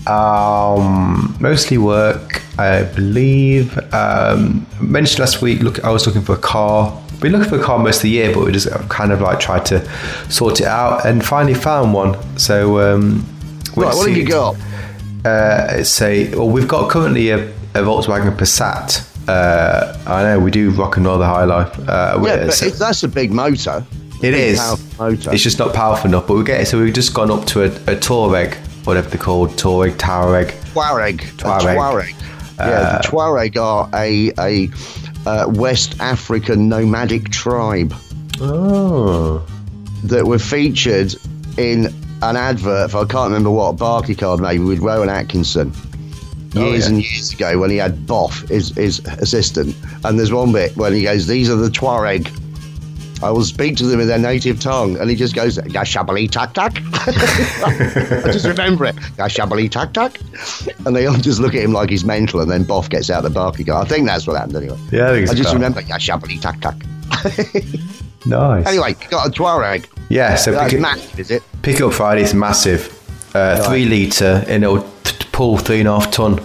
Um, 0.07 1.37
mostly 1.39 1.77
work, 1.77 2.41
I 2.57 2.81
believe. 2.81 3.77
Um, 3.93 4.65
mentioned 4.81 5.19
last 5.19 5.43
week. 5.43 5.61
Look, 5.61 5.83
I 5.83 5.91
was 5.91 6.07
looking 6.07 6.23
for 6.23 6.33
a 6.33 6.39
car. 6.39 6.99
Been 7.21 7.31
looking 7.33 7.49
for 7.49 7.59
a 7.59 7.63
car 7.63 7.77
most 7.79 7.97
of 7.97 8.01
the 8.03 8.09
year, 8.09 8.33
but 8.33 8.43
we 8.43 8.51
just 8.51 8.67
kind 8.89 9.11
of 9.11 9.21
like 9.21 9.39
tried 9.39 9.65
to 9.67 9.87
sort 10.29 10.59
it 10.59 10.65
out, 10.65 11.05
and 11.05 11.23
finally 11.23 11.53
found 11.53 11.93
one. 11.93 12.17
So, 12.37 12.79
um, 12.79 13.23
Right, 13.75 13.93
what 13.95 14.09
have 14.09 14.17
you 14.17 14.25
got? 14.25 14.55
Uh, 15.23 15.83
a 16.01 16.35
well, 16.35 16.49
we've 16.49 16.67
got 16.67 16.89
currently 16.89 17.29
a, 17.29 17.47
a 17.47 17.83
Volkswagen 17.83 18.35
Passat. 18.35 19.07
Uh, 19.29 19.95
I 20.07 20.23
know 20.23 20.39
we 20.39 20.49
do 20.49 20.71
rock 20.71 20.97
and 20.97 21.05
roll 21.05 21.19
the 21.19 21.25
high 21.27 21.43
life. 21.45 21.77
Uh, 21.87 22.19
Yeah, 22.23 22.37
but 22.37 22.61
it's, 22.61 22.79
that's 22.79 23.03
a 23.03 23.07
big 23.07 23.31
motor. 23.31 23.85
it 24.15 24.21
Big 24.21 24.33
is. 24.33 24.97
motor. 24.97 25.31
It's 25.31 25.43
just 25.43 25.59
not 25.59 25.75
powerful 25.75 26.09
enough. 26.09 26.25
But 26.27 26.33
we 26.37 26.43
get 26.43 26.61
it. 26.61 26.65
So 26.65 26.81
we've 26.81 26.93
just 26.93 27.13
gone 27.13 27.29
up 27.29 27.45
to 27.47 27.61
a, 27.61 27.65
a 27.67 27.95
Touareg, 27.95 28.55
whatever 28.85 29.09
they're 29.09 29.19
called, 29.21 29.51
Touareg, 29.51 29.91
Touareg. 29.97 30.51
Tuareg. 30.73 31.19
Tuareg. 31.37 32.15
Yeah, 32.57 32.97
the 32.97 33.07
Tuareg 33.07 33.57
are 33.57 33.89
a, 33.93 34.31
a 34.39 34.67
uh, 35.25 35.45
West 35.49 35.99
African 35.99 36.69
nomadic 36.69 37.29
tribe 37.29 37.93
Oh. 38.39 39.45
that 40.03 40.25
were 40.25 40.39
featured 40.39 41.15
in 41.57 41.87
an 42.23 42.35
advert 42.35 42.91
for, 42.91 42.97
I 42.99 43.05
can't 43.05 43.29
remember 43.29 43.51
what, 43.51 43.77
Barclaycard 43.77 44.39
maybe, 44.39 44.63
with 44.63 44.79
Rowan 44.79 45.09
Atkinson. 45.09 45.73
Years 46.53 46.83
yeah. 46.83 46.89
and 46.89 47.03
years 47.03 47.31
ago 47.33 47.59
when 47.59 47.69
he 47.69 47.77
had 47.77 48.05
Boff, 48.05 48.47
his, 48.49 48.75
his 48.75 48.99
assistant. 49.05 49.75
And 50.03 50.19
there's 50.19 50.33
one 50.33 50.51
bit 50.51 50.75
when 50.75 50.93
he 50.93 51.03
goes, 51.03 51.27
These 51.27 51.49
are 51.49 51.55
the 51.55 51.69
Tuareg. 51.69 52.29
I 53.23 53.29
will 53.29 53.43
speak 53.43 53.77
to 53.77 53.85
them 53.85 53.99
in 53.99 54.07
their 54.07 54.17
native 54.17 54.59
tongue. 54.59 54.97
And 54.99 55.09
he 55.09 55.15
just 55.15 55.35
goes, 55.35 55.57
Gashabali 55.57 56.29
tak 56.31 56.53
tak. 56.53 56.73
I 56.93 58.31
just 58.31 58.45
remember 58.45 58.85
it. 58.85 58.95
Gashabali 59.17 59.69
tak 59.69 59.93
tak. 59.93 60.19
And 60.85 60.95
they 60.95 61.05
all 61.05 61.15
just 61.17 61.39
look 61.39 61.53
at 61.53 61.61
him 61.63 61.71
like 61.73 61.89
he's 61.89 62.03
mental. 62.03 62.39
And 62.41 62.49
then 62.49 62.65
Boff 62.65 62.89
gets 62.89 63.09
out 63.09 63.21
the 63.23 63.29
Barclaycard. 63.29 63.81
I 63.81 63.85
think 63.87 64.07
that's 64.07 64.25
what 64.25 64.37
happened 64.37 64.55
anyway. 64.57 64.77
Yeah, 64.91 65.09
I 65.09 65.13
think 65.13 65.29
I 65.29 65.33
just 65.35 65.53
remember 65.53 65.81
Gashabali 65.81 66.41
tak 66.41 66.59
tak. 66.61 66.75
Nice. 68.25 68.67
Anyway, 68.67 68.93
got 69.09 69.27
a 69.27 69.31
Tuareg. 69.31 69.87
Yeah, 70.09 70.35
so 70.35 70.51
That's 70.51 70.65
pick 70.71 70.77
it, 70.77 70.81
massive, 70.81 71.19
is 71.19 71.31
it? 71.31 71.41
pick 71.63 71.81
up 71.81 71.91
Friday. 71.91 72.21
is 72.21 72.35
massive. 72.35 72.95
Uh, 73.33 73.67
Three 73.67 73.85
litre, 73.85 74.43
and 74.47 74.63
it'll 74.63 74.83
t- 75.03 75.25
pull 75.31 75.57
three 75.57 75.79
and 75.79 75.87
a 75.87 75.99
half 75.99 76.11
ton, 76.11 76.39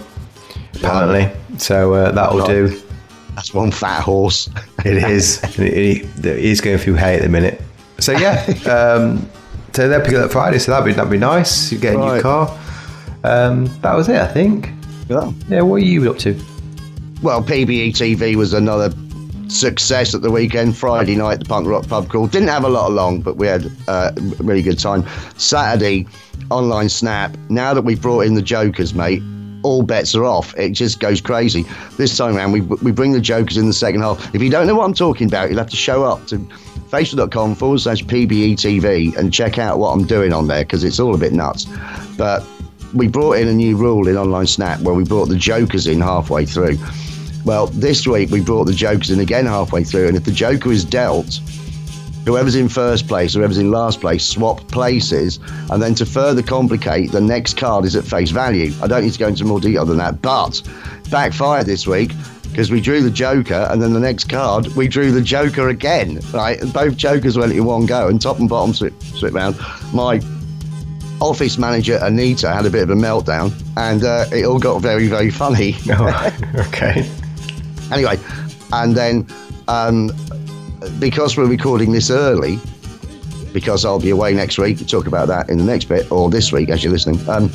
apparently. 0.75 1.29
So 1.59 1.93
uh, 1.93 2.11
that'll 2.13 2.39
Right. 2.39 2.47
do. 2.47 2.81
That's 3.37 3.53
one 3.53 3.69
fat 3.71 4.01
horse. 4.01 4.49
It 4.85 4.97
is. 5.03 5.41
Is 6.25 6.59
going 6.61 6.77
through 6.79 6.95
hay 6.95 7.17
at 7.17 7.21
the 7.21 7.29
minute. 7.29 7.61
So 7.99 8.11
yeah, 8.13 8.43
um, 8.71 9.29
so 9.73 9.87
they'll 9.87 10.01
pick 10.01 10.13
it 10.13 10.19
up 10.19 10.31
Friday. 10.31 10.57
So 10.59 10.71
that'd 10.71 10.85
be 10.85 10.93
that'd 10.93 11.11
be 11.11 11.17
nice. 11.19 11.71
You 11.71 11.77
get 11.77 11.93
a 11.95 11.97
new 11.97 12.03
Right. 12.03 12.21
car. 12.21 12.57
Um, 13.23 13.65
that 13.81 13.93
was 13.95 14.09
it, 14.09 14.15
I 14.17 14.27
think. 14.27 14.69
Yeah. 15.07 15.31
Yeah. 15.49 15.61
What 15.61 15.75
are 15.75 15.79
you 15.79 16.09
up 16.09 16.17
to? 16.19 16.33
Well, 17.21 17.43
PBE 17.43 17.89
TV 17.93 18.35
was 18.35 18.53
another 18.53 18.91
success 19.49 20.15
at 20.15 20.21
the 20.23 20.31
weekend. 20.31 20.75
Friday 20.77 21.15
night, 21.15 21.39
the 21.39 21.45
punk 21.45 21.67
rock 21.67 21.87
pub 21.87 22.09
crawl. 22.09 22.27
Didn't 22.27 22.49
have 22.49 22.63
a 22.63 22.69
lot 22.69 22.89
along, 22.89 23.21
but 23.21 23.37
we 23.37 23.45
had 23.47 23.69
uh, 23.87 24.11
a 24.17 24.21
really 24.43 24.61
good 24.63 24.79
time. 24.79 25.05
Saturday, 25.37 26.07
online 26.49 26.89
snap. 26.89 27.35
Now 27.49 27.73
that 27.75 27.83
we've 27.83 28.01
brought 28.01 28.21
in 28.21 28.33
the 28.35 28.41
Jokers, 28.41 28.93
mate, 28.93 29.21
all 29.67 29.83
bets 29.83 30.15
are 30.15 30.23
off. 30.23 30.57
It 30.57 30.71
just 30.71 30.99
goes 30.99 31.19
crazy. 31.19 31.65
This 31.97 32.15
time 32.15 32.37
around, 32.37 32.53
we, 32.53 32.61
we 32.61 32.91
bring 32.91 33.11
the 33.11 33.19
Jokers 33.19 33.57
in 33.57 33.67
the 33.67 33.73
second 33.73 34.01
half. 34.01 34.33
If 34.33 34.41
you 34.41 34.49
don't 34.49 34.65
know 34.65 34.75
what 34.75 34.85
I'm 34.85 34.93
talking 34.93 35.27
about, 35.27 35.49
you'll 35.49 35.59
have 35.59 35.69
to 35.69 35.75
show 35.75 36.03
up 36.03 36.25
to 36.27 36.37
facebook.com 36.89 37.55
forward 37.55 37.81
slash 37.81 38.03
PBE 38.05 38.53
TV 38.53 39.15
and 39.17 39.33
check 39.33 39.57
out 39.57 39.77
what 39.77 39.89
I'm 39.89 40.05
doing 40.05 40.31
on 40.31 40.47
there 40.47 40.63
because 40.63 40.85
it's 40.85 40.99
all 40.99 41.13
a 41.13 41.17
bit 41.17 41.33
nuts. 41.33 41.65
But 42.17 42.45
we 42.93 43.09
brought 43.09 43.33
in 43.33 43.49
a 43.49 43.53
new 43.53 43.75
rule 43.75 44.07
in 44.07 44.15
online 44.15 44.47
snap 44.47 44.79
where 44.79 44.95
we 44.95 45.03
brought 45.03 45.27
the 45.27 45.35
Jokers 45.35 45.85
in 45.85 45.99
halfway 45.99 46.45
through. 46.45 46.77
Well, 47.43 47.67
this 47.67 48.07
week 48.07 48.31
we 48.31 48.41
brought 48.41 48.65
the 48.65 48.73
Jokers 48.73 49.09
in 49.09 49.19
again 49.19 49.45
halfway 49.45 49.83
through, 49.83 50.07
and 50.07 50.15
if 50.15 50.23
the 50.23 50.31
Joker 50.31 50.71
is 50.71 50.85
dealt, 50.85 51.41
whoever's 52.27 52.55
in 52.55 52.67
first 52.67 53.07
place, 53.07 53.33
whoever's 53.33 53.57
in 53.57 53.71
last 53.71 54.01
place, 54.01 54.25
swap 54.25 54.59
places, 54.67 55.39
and 55.71 55.81
then 55.81 55.95
to 55.95 56.05
further 56.05 56.43
complicate, 56.43 57.09
the 57.13 57.21
next 57.21 57.55
card 57.55 57.85
is 57.85 57.95
at 57.95 58.03
face 58.03 58.31
value. 58.31 58.73
I 58.81 58.87
don't 58.87 59.03
need 59.03 59.13
to 59.13 59.19
go 59.19 59.29
into 59.29 59.45
more 59.45 59.61
detail 59.61 59.85
than 59.85 59.97
that, 59.99 60.21
but 60.21 60.61
backfired 61.09 61.67
this 61.67 61.87
week 61.87 62.11
because 62.43 62.69
we 62.69 62.81
drew 62.81 63.01
the 63.01 63.09
Joker, 63.09 63.65
and 63.71 63.81
then 63.81 63.93
the 63.93 63.99
next 64.01 64.25
card 64.25 64.67
we 64.75 64.89
drew 64.89 65.09
the 65.09 65.21
Joker 65.21 65.69
again. 65.69 66.19
Right, 66.33 66.59
and 66.59 66.73
both 66.73 66.97
Jokers 66.97 67.37
went 67.37 67.53
in 67.53 67.63
one 67.63 67.85
go, 67.85 68.09
and 68.09 68.21
top 68.21 68.39
and 68.39 68.49
bottom 68.49 68.73
slip 68.73 69.01
slip 69.01 69.33
round. 69.33 69.57
My 69.93 70.19
office 71.21 71.57
manager 71.57 71.97
Anita 72.01 72.53
had 72.53 72.65
a 72.65 72.69
bit 72.69 72.83
of 72.83 72.89
a 72.89 72.95
meltdown, 72.95 73.53
and 73.77 74.03
uh, 74.03 74.25
it 74.33 74.45
all 74.45 74.59
got 74.59 74.81
very 74.81 75.07
very 75.07 75.31
funny. 75.31 75.77
Oh, 75.89 76.37
okay. 76.67 77.09
Anyway, 77.89 78.19
and 78.73 78.97
then 78.97 79.25
um, 79.69 80.11
because 80.99 81.37
we're 81.37 81.45
recording 81.47 81.91
this 81.91 82.09
early, 82.09 82.59
because 83.53 83.85
I'll 83.85 83.99
be 83.99 84.09
away 84.09 84.33
next 84.33 84.57
week, 84.57 84.77
we'll 84.77 84.87
talk 84.87 85.07
about 85.07 85.27
that 85.27 85.49
in 85.49 85.57
the 85.57 85.63
next 85.63 85.85
bit, 85.85 86.11
or 86.11 86.29
this 86.29 86.51
week 86.51 86.69
as 86.69 86.83
you're 86.83 86.91
listening. 86.93 87.17
Um, 87.29 87.51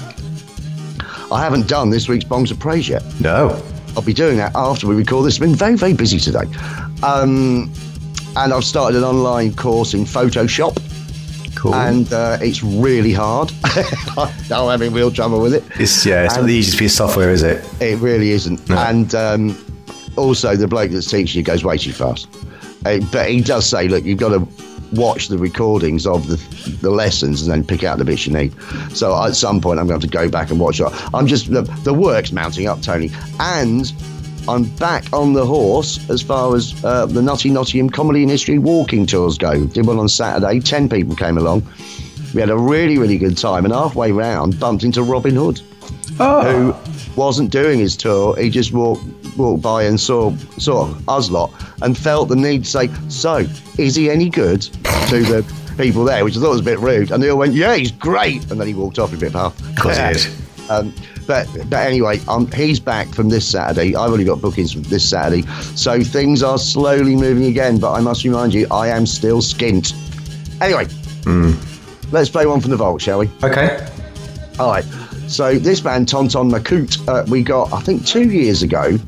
I 1.33 1.43
haven't 1.43 1.69
done 1.69 1.91
this 1.91 2.09
week's 2.09 2.25
Bongs 2.25 2.51
of 2.51 2.59
Praise 2.59 2.89
yet. 2.89 3.03
No. 3.21 3.63
I'll 3.97 4.03
be 4.03 4.13
doing 4.15 4.37
that 4.39 4.53
after 4.55 4.87
we 4.87 4.95
record 4.95 5.27
this. 5.27 5.35
It's 5.35 5.41
been 5.41 5.55
very, 5.55 5.77
very 5.77 5.93
busy 5.93 6.19
today. 6.19 6.45
Um, 7.03 7.71
and 8.37 8.53
I've 8.53 8.65
started 8.65 8.97
an 8.99 9.05
online 9.05 9.55
course 9.55 9.93
in 9.95 10.05
Photoshop, 10.05 10.79
Cool. 11.55 11.75
and 11.75 12.11
uh, 12.13 12.39
it's 12.41 12.63
really 12.63 13.13
hard. 13.13 13.53
I'm 14.17 14.71
having 14.71 14.93
real 14.93 15.11
trouble 15.11 15.41
with 15.41 15.55
it. 15.55 15.63
it's 15.79 16.05
yeah. 16.07 16.25
It's 16.25 16.37
not 16.37 16.47
the 16.47 16.55
easiest 16.55 16.79
piece 16.79 16.93
of 16.93 16.97
software, 17.09 17.31
is 17.31 17.43
it? 17.43 17.65
It 17.81 17.99
really 17.99 18.31
isn't. 18.31 18.67
No. 18.69 18.79
And 18.79 19.15
um, 19.15 19.65
also, 20.17 20.57
the 20.57 20.67
bloke 20.67 20.91
that's 20.91 21.11
teaching 21.11 21.39
you 21.39 21.45
goes 21.45 21.63
way 21.65 21.77
too 21.79 21.93
fast. 21.93 22.29
But 22.83 23.31
he 23.31 23.41
does 23.41 23.69
say, 23.69 23.89
look, 23.89 24.05
you've 24.05 24.19
got 24.19 24.31
to 24.31 24.47
watch 24.93 25.29
the 25.29 25.39
recordings 25.39 26.07
of 26.07 26.27
the 26.29 26.37
the 26.81 26.91
lessons 26.91 27.43
and 27.43 27.51
then 27.51 27.65
pick 27.65 27.83
out 27.83 27.99
the 27.99 28.05
bits 28.05 28.27
you 28.27 28.33
need. 28.33 28.55
So 28.93 29.17
at 29.25 29.35
some 29.35 29.61
point, 29.61 29.81
I'm 29.81 29.87
going 29.87 30.01
to 30.01 30.05
have 30.07 30.13
to 30.13 30.19
go 30.19 30.29
back 30.29 30.51
and 30.51 30.61
watch 30.61 30.81
it. 30.81 30.89
I'm 31.15 31.27
just 31.27 31.51
the, 31.51 31.63
the 31.85 31.95
work's 31.95 32.33
mounting 32.33 32.67
up, 32.67 32.83
Tony, 32.83 33.11
and 33.41 33.93
I'm 34.49 34.65
back 34.77 35.13
on 35.13 35.33
the 35.33 35.47
horse 35.47 36.09
as 36.11 36.23
far 36.23 36.55
as 36.55 36.85
uh, 36.85 37.07
the 37.07 37.23
Nutty 37.23 37.51
Nottingham 37.51 37.91
Comedy 37.91 38.23
and 38.23 38.31
History 38.31 38.59
walking 38.59 39.07
tours 39.07 39.39
go. 39.39 39.65
Did 39.67 39.87
one 39.87 39.99
on 39.99 40.09
Saturday. 40.09 40.61
Ten 40.61 40.89
people 40.89 41.17
came 41.17 41.39
along. 41.39 41.67
We 42.35 42.41
had 42.41 42.51
a 42.51 42.57
really, 42.57 42.99
really 42.99 43.19
good 43.19 43.37
time, 43.37 43.65
and 43.65 43.75
halfway 43.75 44.11
round, 44.11 44.59
bumped 44.59 44.85
into 44.85 45.03
Robin 45.03 45.35
Hood 45.35 45.61
who 46.19 46.75
wasn't 47.17 47.51
doing 47.51 47.79
his 47.79 47.97
tour. 47.97 48.37
He 48.37 48.51
just 48.51 48.73
walked 48.73 49.05
walked 49.37 49.63
by 49.63 49.85
and 49.85 49.99
saw 49.99 50.35
saw 50.59 50.95
us 51.09 51.31
lot 51.31 51.53
and 51.83 51.97
felt 51.97 52.29
the 52.29 52.37
need 52.37 52.65
to 52.65 52.71
say, 52.71 52.91
"So, 53.09 53.47
is 53.79 53.95
he 53.95 54.11
any 54.11 54.29
good?" 54.29 54.63
to 55.09 55.23
the 55.23 55.45
people 55.77 56.05
there, 56.05 56.25
which 56.25 56.37
I 56.37 56.41
thought 56.41 56.51
was 56.51 56.61
a 56.61 56.65
bit 56.65 56.79
rude. 56.81 57.11
And 57.11 57.23
they 57.23 57.31
all 57.31 57.39
went, 57.39 57.55
"Yeah, 57.55 57.75
he's 57.77 57.93
great," 57.93 58.51
and 58.51 58.61
then 58.61 58.67
he 58.67 58.75
walked 58.75 58.99
off 58.99 59.13
a 59.13 59.17
bit 59.17 59.33
half. 59.33 59.59
Of 59.61 59.77
course 59.77 59.97
he 59.97 60.13
did. 60.13 60.27
Um, 60.71 60.95
but 61.27 61.49
but 61.69 61.87
anyway, 61.87 62.21
um, 62.29 62.47
he's 62.53 62.79
back 62.81 63.09
from 63.09 63.29
this 63.29 63.47
Saturday. 63.47 63.97
I've 63.97 64.13
only 64.13 64.25
got 64.25 64.41
bookings 64.41 64.73
from 64.73 64.83
this 64.85 65.07
Saturday, 65.09 65.43
so 65.75 66.03
things 66.03 66.43
are 66.43 66.57
slowly 66.57 67.17
moving 67.17 67.47
again. 67.47 67.79
But 67.79 67.93
I 67.93 68.01
must 68.01 68.25
remind 68.25 68.55
you, 68.55 68.67
I 68.71 68.89
am 68.89 69.05
still 69.05 69.41
skint. 69.41 69.93
Anyway, 70.63 70.87
let's 72.13 72.31
play 72.31 72.47
one 72.47 72.61
from 72.61 72.71
the 72.71 72.77
vault, 72.77 73.03
shall 73.03 73.19
we? 73.19 73.31
Okay. 73.43 73.87
All 74.59 74.71
right. 74.71 74.85
So 75.27 75.59
this 75.59 75.81
band, 75.81 76.09
Tonton 76.09 76.51
Macoute, 76.51 77.07
uh, 77.09 77.25
we 77.29 77.43
got 77.43 77.73
I 77.73 77.81
think 77.81 78.07
two 78.07 78.31
years 78.31 78.63
ago, 78.63 78.99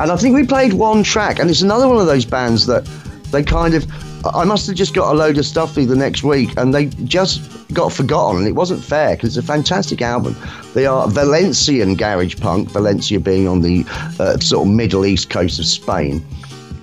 and 0.00 0.10
I 0.10 0.16
think 0.16 0.34
we 0.34 0.46
played 0.46 0.72
one 0.72 1.02
track, 1.02 1.38
and 1.38 1.50
it's 1.50 1.60
another 1.60 1.86
one 1.86 1.98
of 1.98 2.06
those 2.06 2.24
bands 2.24 2.66
that 2.66 2.84
they 3.30 3.42
kind 3.42 3.74
of. 3.74 3.86
I 4.22 4.44
must 4.44 4.66
have 4.66 4.76
just 4.76 4.92
got 4.92 5.14
a 5.14 5.16
load 5.16 5.38
of 5.38 5.46
stuff 5.46 5.74
the 5.74 5.96
next 5.96 6.22
week, 6.22 6.50
and 6.56 6.74
they 6.74 6.86
just 6.86 7.40
got 7.72 7.92
forgotten, 7.92 8.38
and 8.38 8.48
it 8.48 8.54
wasn't 8.54 8.82
fair 8.82 9.14
because 9.16 9.36
it's 9.36 9.44
a 9.44 9.46
fantastic 9.46 10.02
album. 10.02 10.36
They 10.74 10.86
are 10.86 11.08
Valencian 11.08 11.94
garage 11.94 12.38
punk, 12.38 12.70
Valencia 12.70 13.20
being 13.20 13.46
on 13.48 13.60
the 13.60 13.84
uh, 14.18 14.38
sort 14.38 14.66
of 14.66 14.74
Middle 14.74 15.06
East 15.06 15.30
coast 15.30 15.58
of 15.58 15.66
Spain. 15.66 16.24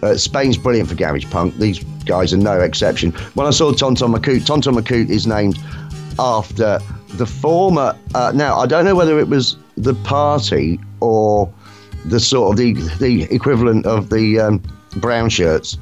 Uh, 0.01 0.15
Spain's 0.15 0.57
brilliant 0.57 0.89
for 0.89 0.95
garage 0.95 1.29
punk. 1.29 1.55
These 1.57 1.83
guys 2.05 2.33
are 2.33 2.37
no 2.37 2.59
exception. 2.59 3.11
When 3.33 3.47
I 3.47 3.51
saw 3.51 3.71
Tonton 3.71 4.11
Macoute, 4.11 4.45
Tonton 4.45 4.75
Macoute 4.75 5.09
is 5.09 5.27
named 5.27 5.59
after 6.19 6.79
the 7.15 7.25
former. 7.25 7.97
Uh, 8.13 8.31
now 8.33 8.57
I 8.57 8.67
don't 8.67 8.85
know 8.85 8.95
whether 8.95 9.19
it 9.19 9.27
was 9.27 9.57
the 9.75 9.93
party 9.93 10.79
or 11.01 11.51
the 12.05 12.19
sort 12.19 12.51
of 12.51 12.57
the 12.57 12.73
the 12.99 13.23
equivalent 13.23 13.85
of 13.85 14.09
the 14.09 14.39
um, 14.39 14.61
brown 14.97 15.29
shirts 15.29 15.77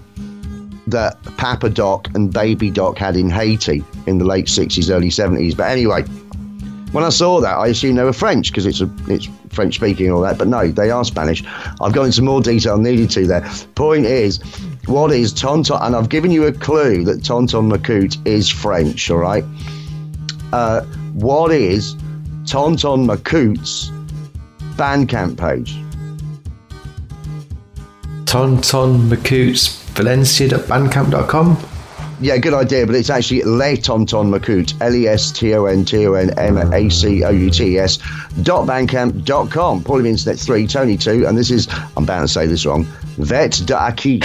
that 0.88 1.18
Papa 1.38 1.70
Doc 1.70 2.08
and 2.16 2.32
Baby 2.32 2.70
Doc 2.70 2.98
had 2.98 3.16
in 3.16 3.30
Haiti 3.30 3.84
in 4.06 4.18
the 4.20 4.26
late 4.26 4.48
sixties, 4.48 4.90
early 4.90 5.10
seventies. 5.10 5.56
But 5.56 5.70
anyway, 5.70 6.04
when 6.92 7.04
I 7.04 7.10
saw 7.10 7.42
that, 7.42 7.56
I 7.56 7.68
assumed 7.68 7.98
they 7.98 8.04
were 8.04 8.14
French 8.14 8.52
because 8.52 8.66
it's 8.66 8.82
a, 8.82 8.90
it's 9.08 9.28
French 9.50 9.76
speaking 9.76 10.06
and 10.08 10.16
all 10.16 10.22
that. 10.22 10.38
But 10.38 10.48
no, 10.48 10.68
they 10.68 10.92
are 10.92 11.04
Spanish. 11.04 11.44
I've 11.82 11.94
gone 11.94 12.06
into 12.06 12.22
more 12.22 12.42
detail 12.42 12.78
needed 12.78 13.10
to 13.12 13.26
there. 13.26 13.42
Point 13.76 14.06
is, 14.06 14.40
what 14.86 15.12
is 15.12 15.34
Tonton? 15.34 15.78
And 15.82 15.96
I've 15.96 16.10
given 16.10 16.32
you 16.32 16.46
a 16.46 16.52
clue 16.52 17.04
that 17.06 17.24
Tonton 17.24 17.70
Macoute 17.70 18.26
is 18.26 18.50
French. 18.50 19.10
All 19.10 19.18
right. 19.18 19.44
Uh, 20.54 20.82
what 21.14 21.52
is 21.52 21.96
Tonton 22.46 23.08
Macoute's 23.08 23.92
Bandcamp 24.78 25.38
page? 25.38 25.76
Tonton 28.26 29.10
Macoots 29.10 29.82
Valencia.bandcamp.com. 29.96 31.58
Yeah, 32.22 32.38
good 32.38 32.54
idea, 32.54 32.86
but 32.86 32.96
it's 32.96 33.10
actually 33.10 33.44
Le 33.44 33.76
Tonton 33.76 34.32
Macoute, 34.32 34.74
L 34.82 34.96
E 34.96 35.08
S 35.08 35.32
T 35.32 35.54
O 35.54 35.66
N 35.66 35.84
T 35.84 36.08
O 36.08 36.14
N 36.14 36.38
M 36.40 36.58
A 36.74 36.90
C 36.90 37.24
O 37.24 37.30
U 37.30 37.50
T 37.50 37.78
S, 37.78 37.98
dot 38.42 38.68
bandcamp 38.68 39.26
dot 39.26 39.52
com. 39.52 39.84
Paulie 39.84 40.08
Internet 40.08 40.40
3, 40.40 40.66
Tony 40.66 40.98
2, 40.98 41.28
and 41.28 41.38
this 41.38 41.52
is, 41.52 41.68
I'm 41.98 42.06
bound 42.06 42.28
to 42.28 42.34
say 42.34 42.48
this 42.48 42.66
wrong, 42.66 42.86
Vet 43.18 43.70
Aki. 43.70 44.22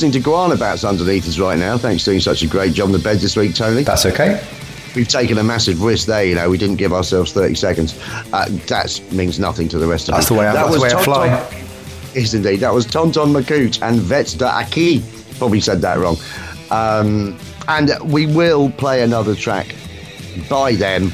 Listening 0.00 0.12
to 0.22 0.30
Guana 0.30 0.56
Batz 0.56 0.82
underneath 0.82 1.28
us 1.28 1.38
right 1.38 1.58
now. 1.58 1.76
Thanks 1.76 2.04
for 2.04 2.12
doing 2.12 2.20
such 2.20 2.42
a 2.42 2.46
great 2.46 2.72
job 2.72 2.86
on 2.86 2.92
the 2.92 2.98
bed 2.98 3.18
this 3.18 3.36
week, 3.36 3.54
Tony. 3.54 3.82
That's 3.82 4.06
okay. 4.06 4.42
We've 4.96 5.06
taken 5.06 5.36
a 5.36 5.44
massive 5.44 5.82
risk 5.82 6.06
there, 6.06 6.24
you 6.24 6.34
know. 6.36 6.48
We 6.48 6.56
didn't 6.56 6.76
give 6.76 6.94
ourselves 6.94 7.32
30 7.34 7.54
seconds. 7.54 7.98
Uh, 8.32 8.46
that 8.68 8.98
means 9.12 9.38
nothing 9.38 9.68
to 9.68 9.78
the 9.78 9.86
rest 9.86 10.08
of 10.08 10.14
That's 10.14 10.24
us. 10.24 10.28
the 10.30 10.34
way 10.36 10.46
I- 10.46 10.54
That 10.54 10.62
that's 10.70 10.74
the 10.76 10.80
was 10.80 10.94
way 10.94 10.98
I 10.98 11.04
fly. 11.04 11.28
Tonton- 11.28 11.58
Yes, 12.14 12.32
indeed. 12.32 12.60
That 12.60 12.72
was 12.72 12.86
Tonton 12.86 13.30
Macoute 13.30 13.82
and 13.82 14.00
Vets 14.00 14.32
de 14.32 14.46
Aki. 14.46 15.02
Probably 15.38 15.60
said 15.60 15.82
that 15.82 15.98
wrong. 15.98 16.16
Um, 16.70 17.36
and 17.68 17.90
we 18.10 18.24
will 18.24 18.70
play 18.70 19.02
another 19.02 19.34
track 19.34 19.74
by 20.48 20.76
them 20.76 21.12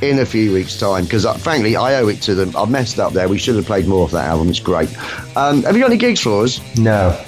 in 0.00 0.20
a 0.20 0.24
few 0.24 0.52
weeks' 0.52 0.76
time 0.78 1.06
because, 1.06 1.26
uh, 1.26 1.34
frankly, 1.34 1.74
I 1.74 1.96
owe 1.96 2.06
it 2.06 2.22
to 2.22 2.36
them. 2.36 2.56
I've 2.56 2.70
messed 2.70 3.00
up 3.00 3.14
there. 3.14 3.28
We 3.28 3.38
should 3.38 3.56
have 3.56 3.66
played 3.66 3.88
more 3.88 4.04
of 4.04 4.12
that 4.12 4.26
album. 4.28 4.48
It's 4.48 4.60
great. 4.60 4.90
Um, 5.36 5.64
have 5.64 5.74
you 5.74 5.80
got 5.82 5.90
any 5.90 5.96
gigs 5.96 6.20
for 6.20 6.44
us? 6.44 6.60
No. 6.78 7.18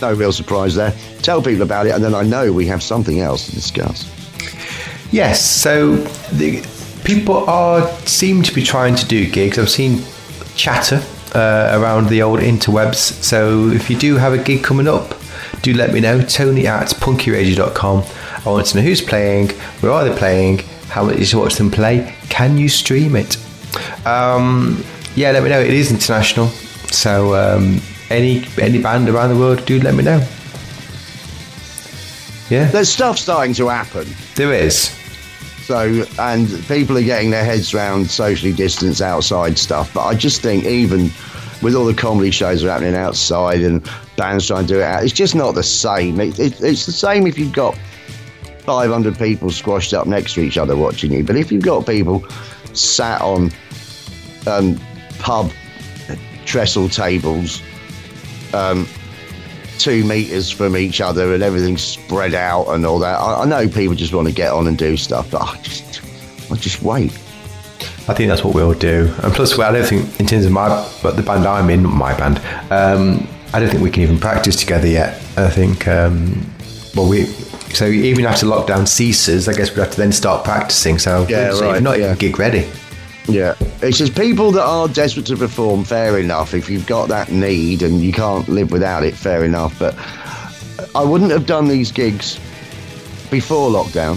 No 0.00 0.12
real 0.14 0.32
surprise 0.32 0.74
there. 0.74 0.94
Tell 1.22 1.42
people 1.42 1.62
about 1.62 1.86
it, 1.86 1.92
and 1.92 2.02
then 2.02 2.14
I 2.14 2.22
know 2.22 2.52
we 2.52 2.66
have 2.66 2.82
something 2.82 3.20
else 3.20 3.46
to 3.46 3.52
discuss. 3.54 4.12
Yes, 5.12 5.44
so 5.44 5.96
the 6.32 6.66
people 7.04 7.48
are 7.48 7.88
seem 8.06 8.42
to 8.42 8.54
be 8.54 8.62
trying 8.62 8.94
to 8.96 9.06
do 9.06 9.30
gigs. 9.30 9.58
I've 9.58 9.70
seen 9.70 10.02
chatter 10.56 11.02
uh, 11.34 11.78
around 11.78 12.08
the 12.08 12.22
old 12.22 12.40
interwebs. 12.40 13.22
So 13.22 13.68
if 13.68 13.88
you 13.88 13.96
do 13.96 14.16
have 14.16 14.32
a 14.32 14.38
gig 14.38 14.64
coming 14.64 14.88
up, 14.88 15.14
do 15.62 15.72
let 15.74 15.92
me 15.92 16.00
know. 16.00 16.20
Tony 16.22 16.66
at 16.66 16.88
punkyradio.com. 16.88 18.04
I 18.44 18.48
want 18.48 18.66
to 18.66 18.76
know 18.76 18.82
who's 18.82 19.02
playing, 19.02 19.50
where 19.80 19.92
are 19.92 20.04
they 20.08 20.16
playing, 20.16 20.58
how 20.88 21.04
much 21.04 21.30
to 21.30 21.38
watch 21.38 21.56
them 21.56 21.70
play, 21.70 22.14
can 22.28 22.56
you 22.56 22.68
stream 22.68 23.16
it? 23.16 23.36
Um, 24.06 24.84
yeah, 25.14 25.30
let 25.32 25.42
me 25.42 25.48
know. 25.48 25.60
It 25.60 25.72
is 25.72 25.90
international, 25.90 26.46
so 26.90 27.34
um, 27.34 27.80
any 28.10 28.44
any 28.60 28.80
band 28.80 29.08
around 29.08 29.30
the 29.30 29.36
world, 29.36 29.64
do 29.66 29.80
let 29.80 29.94
me 29.94 30.02
know. 30.04 30.24
Yeah, 32.48 32.70
There's 32.70 32.88
stuff 32.88 33.18
starting 33.18 33.54
to 33.54 33.68
happen. 33.68 34.06
there 34.36 34.52
is. 34.52 34.92
So, 35.64 36.04
and 36.20 36.48
people 36.68 36.96
are 36.96 37.02
getting 37.02 37.30
their 37.30 37.44
heads 37.44 37.74
around 37.74 38.08
socially 38.08 38.52
distanced 38.52 39.02
outside 39.02 39.58
stuff. 39.58 39.92
But 39.92 40.04
I 40.06 40.14
just 40.14 40.42
think, 40.42 40.64
even 40.64 41.10
with 41.60 41.74
all 41.74 41.84
the 41.84 41.94
comedy 41.94 42.30
shows 42.30 42.62
that 42.62 42.68
are 42.68 42.72
happening 42.72 42.94
outside 42.94 43.62
and 43.62 43.82
bands 44.16 44.46
trying 44.46 44.66
to 44.68 44.74
do 44.74 44.78
it 44.78 44.84
out, 44.84 45.02
it's 45.02 45.12
just 45.12 45.34
not 45.34 45.56
the 45.56 45.64
same. 45.64 46.20
It, 46.20 46.38
it, 46.38 46.60
it's 46.62 46.86
the 46.86 46.92
same 46.92 47.26
if 47.26 47.36
you've 47.36 47.52
got 47.52 47.76
500 48.60 49.18
people 49.18 49.50
squashed 49.50 49.92
up 49.92 50.06
next 50.06 50.34
to 50.34 50.40
each 50.40 50.56
other 50.56 50.76
watching 50.76 51.10
you. 51.12 51.24
But 51.24 51.34
if 51.34 51.50
you've 51.50 51.64
got 51.64 51.84
people 51.84 52.24
sat 52.72 53.20
on 53.22 53.50
um, 54.46 54.80
pub 55.18 55.50
trestle 56.44 56.88
tables, 56.88 57.60
um, 58.56 58.88
two 59.78 60.04
meters 60.04 60.50
from 60.50 60.76
each 60.76 61.00
other 61.00 61.34
and 61.34 61.42
everything's 61.42 61.82
spread 61.82 62.34
out 62.34 62.66
and 62.68 62.86
all 62.86 62.98
that, 63.00 63.18
I, 63.20 63.42
I 63.42 63.44
know 63.44 63.68
people 63.68 63.94
just 63.94 64.12
want 64.12 64.26
to 64.28 64.34
get 64.34 64.52
on 64.52 64.66
and 64.66 64.76
do 64.78 64.96
stuff, 64.96 65.30
but 65.30 65.42
I 65.42 65.60
just, 65.62 66.00
I 66.50 66.56
just 66.56 66.82
wait. 66.82 67.12
I 68.08 68.14
think 68.14 68.28
that's 68.28 68.44
what 68.44 68.54
we'll 68.54 68.72
do. 68.72 69.12
And 69.22 69.32
plus, 69.34 69.58
well, 69.58 69.68
I 69.68 69.78
don't 69.78 69.86
think, 69.86 70.20
in 70.20 70.26
terms 70.26 70.46
of 70.46 70.52
my, 70.52 70.68
but 71.02 71.16
the 71.16 71.22
band 71.22 71.44
I'm 71.46 71.70
in, 71.70 71.82
my 71.82 72.16
band, 72.16 72.38
um, 72.70 73.28
I 73.52 73.60
don't 73.60 73.68
think 73.68 73.82
we 73.82 73.90
can 73.90 74.02
even 74.02 74.18
practice 74.18 74.56
together 74.56 74.86
yet. 74.86 75.14
I 75.36 75.50
think, 75.50 75.88
um, 75.88 76.46
well, 76.94 77.08
we, 77.08 77.24
so 77.74 77.86
even 77.86 78.24
after 78.24 78.46
lockdown 78.46 78.86
ceases, 78.86 79.48
I 79.48 79.52
guess 79.54 79.70
we'd 79.70 79.80
have 79.82 79.90
to 79.90 79.96
then 79.96 80.12
start 80.12 80.44
practicing. 80.44 80.98
So, 80.98 81.26
Yeah, 81.28 81.52
so 81.52 81.72
right, 81.72 81.82
not 81.82 81.98
yeah. 81.98 82.06
even 82.06 82.18
gig 82.18 82.38
ready. 82.38 82.68
Yeah, 83.28 83.54
it's 83.82 83.98
just 83.98 84.14
people 84.14 84.52
that 84.52 84.62
are 84.62 84.86
desperate 84.88 85.26
to 85.26 85.36
perform. 85.36 85.84
Fair 85.84 86.18
enough. 86.18 86.54
If 86.54 86.70
you've 86.70 86.86
got 86.86 87.08
that 87.08 87.30
need 87.32 87.82
and 87.82 88.00
you 88.00 88.12
can't 88.12 88.48
live 88.48 88.70
without 88.70 89.02
it, 89.02 89.14
fair 89.14 89.44
enough. 89.44 89.76
But 89.78 89.96
I 90.94 91.02
wouldn't 91.04 91.30
have 91.32 91.46
done 91.46 91.66
these 91.68 91.90
gigs 91.90 92.36
before 93.30 93.70
lockdown, 93.70 94.16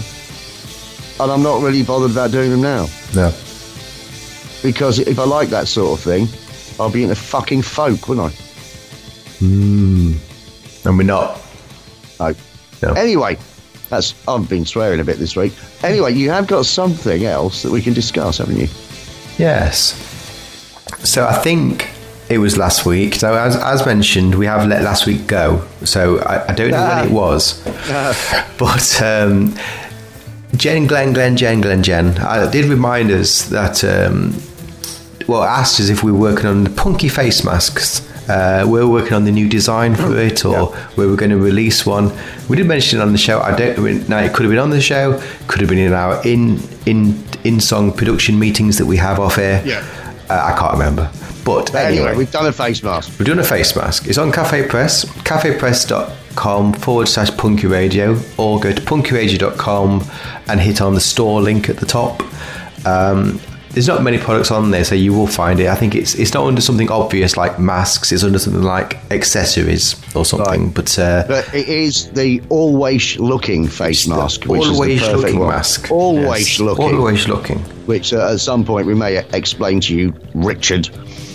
and 1.20 1.30
I'm 1.32 1.42
not 1.42 1.62
really 1.62 1.82
bothered 1.82 2.12
about 2.12 2.30
doing 2.30 2.50
them 2.50 2.60
now 2.60 2.86
No. 3.14 3.32
because 4.62 5.00
if 5.00 5.18
I 5.18 5.24
like 5.24 5.48
that 5.48 5.66
sort 5.66 5.98
of 5.98 6.04
thing, 6.04 6.28
I'll 6.78 6.90
be 6.90 7.02
in 7.02 7.10
into 7.10 7.20
fucking 7.20 7.62
folk, 7.62 8.08
wouldn't 8.08 8.32
I? 8.32 8.36
Hmm. 9.40 10.12
And 10.84 10.96
we're 10.96 11.04
not. 11.04 11.40
No. 12.18 12.34
No. 12.82 12.92
Anyway, 12.92 13.36
that's 13.88 14.14
I've 14.28 14.48
been 14.48 14.64
swearing 14.64 15.00
a 15.00 15.04
bit 15.04 15.18
this 15.18 15.36
week. 15.36 15.52
Anyway, 15.82 16.14
you 16.14 16.30
have 16.30 16.46
got 16.46 16.64
something 16.64 17.24
else 17.24 17.62
that 17.62 17.72
we 17.72 17.82
can 17.82 17.92
discuss, 17.92 18.38
haven't 18.38 18.56
you? 18.56 18.68
Yes. 19.40 19.94
So 21.02 21.26
I 21.26 21.32
think 21.32 21.88
it 22.28 22.36
was 22.36 22.58
last 22.58 22.84
week. 22.84 23.14
So 23.14 23.32
as, 23.34 23.56
as 23.56 23.86
mentioned, 23.86 24.34
we 24.34 24.44
have 24.44 24.68
let 24.68 24.82
last 24.82 25.06
week 25.06 25.26
go. 25.26 25.66
So 25.82 26.18
I, 26.18 26.52
I 26.52 26.54
don't 26.54 26.70
know 26.72 26.86
when 26.86 27.06
it 27.06 27.10
was, 27.10 27.62
but 28.58 29.02
um, 29.02 29.56
Jen, 30.56 30.86
Glenn, 30.86 31.14
Glenn, 31.14 31.38
Jen, 31.38 31.62
Glenn, 31.62 31.82
Jen. 31.82 32.18
I 32.18 32.50
did 32.50 32.66
remind 32.66 33.10
us 33.10 33.48
that. 33.48 33.82
Um, 33.82 34.34
well, 35.26 35.44
asked 35.44 35.78
us 35.78 35.90
if 35.90 36.02
we 36.02 36.10
were 36.10 36.18
working 36.18 36.46
on 36.46 36.64
the 36.64 36.70
punky 36.70 37.08
face 37.08 37.44
masks. 37.44 38.00
Uh, 38.28 38.64
we're 38.68 38.86
working 38.86 39.14
on 39.14 39.24
the 39.24 39.32
new 39.32 39.48
design 39.48 39.94
for 39.96 40.16
it, 40.18 40.44
or 40.44 40.76
we 40.96 41.06
were 41.06 41.16
going 41.16 41.30
to 41.30 41.36
release 41.38 41.84
one. 41.84 42.12
We 42.48 42.56
did 42.56 42.66
mention 42.66 43.00
it 43.00 43.02
on 43.02 43.12
the 43.12 43.18
show. 43.18 43.40
I 43.40 43.56
don't. 43.56 43.78
I 43.78 43.82
mean, 43.82 44.06
now 44.08 44.18
it 44.20 44.32
could 44.32 44.44
have 44.44 44.50
been 44.52 44.58
on 44.60 44.70
the 44.70 44.80
show, 44.80 45.20
could 45.48 45.60
have 45.60 45.68
been 45.68 45.78
in 45.78 45.92
our 45.92 46.24
in 46.26 46.60
in 46.86 47.22
in 47.44 47.58
song 47.60 47.92
production 47.92 48.38
meetings 48.38 48.78
that 48.78 48.86
we 48.86 48.96
have 48.98 49.18
off 49.18 49.38
air. 49.38 49.62
Yeah. 49.66 49.84
Uh, 50.28 50.52
I 50.54 50.58
can't 50.58 50.72
remember. 50.74 51.10
But 51.44 51.72
But 51.72 51.74
anyway, 51.86 52.02
anyway, 52.02 52.16
we've 52.18 52.30
done 52.30 52.46
a 52.46 52.52
face 52.52 52.82
mask. 52.82 53.18
we're 53.18 53.24
doing 53.24 53.38
a 53.40 53.44
face 53.44 53.74
mask. 53.74 54.06
It's 54.06 54.18
on 54.18 54.30
CafePress, 54.30 55.06
cafepress.com 55.24 56.74
forward 56.74 57.08
slash 57.08 57.30
punky 57.36 57.66
radio, 57.66 58.16
or 58.36 58.60
go 58.60 58.72
to 58.72 58.80
punkyradio.com 58.82 60.04
and 60.48 60.60
hit 60.60 60.80
on 60.80 60.94
the 60.94 61.00
store 61.00 61.40
link 61.40 61.68
at 61.68 61.78
the 61.78 61.86
top. 61.86 62.22
Um, 62.86 63.40
there's 63.72 63.86
not 63.86 64.02
many 64.02 64.18
products 64.18 64.50
on 64.50 64.70
there, 64.72 64.84
so 64.84 64.94
you 64.94 65.12
will 65.12 65.26
find 65.26 65.60
it. 65.60 65.68
I 65.68 65.74
think 65.76 65.94
it's 65.94 66.14
it's 66.16 66.34
not 66.34 66.44
under 66.46 66.60
something 66.60 66.90
obvious 66.90 67.36
like 67.36 67.58
masks, 67.58 68.10
it's 68.12 68.24
under 68.24 68.38
something 68.38 68.62
like 68.62 68.98
accessories 69.12 69.94
or 70.16 70.24
something. 70.24 70.66
Right. 70.66 70.74
But 70.74 70.98
uh, 70.98 71.24
But 71.28 71.54
it 71.54 71.68
is 71.68 72.10
the 72.12 72.42
always 72.48 73.18
looking 73.18 73.68
face 73.68 74.06
mask, 74.08 74.44
which 74.46 74.62
always 74.62 74.94
is 74.94 75.00
the 75.00 75.06
perfect 75.06 75.22
looking 75.24 75.38
one. 75.40 75.48
mask. 75.50 75.90
Always 75.90 76.48
Yes, 76.48 76.60
looking. 76.60 76.96
Always 76.96 77.28
looking. 77.28 77.58
which 77.86 78.12
uh, 78.12 78.32
at 78.32 78.40
some 78.40 78.64
point 78.64 78.86
we 78.86 78.94
may 78.94 79.18
explain 79.34 79.80
to 79.82 79.94
you, 79.94 80.12
Richard. 80.34 80.86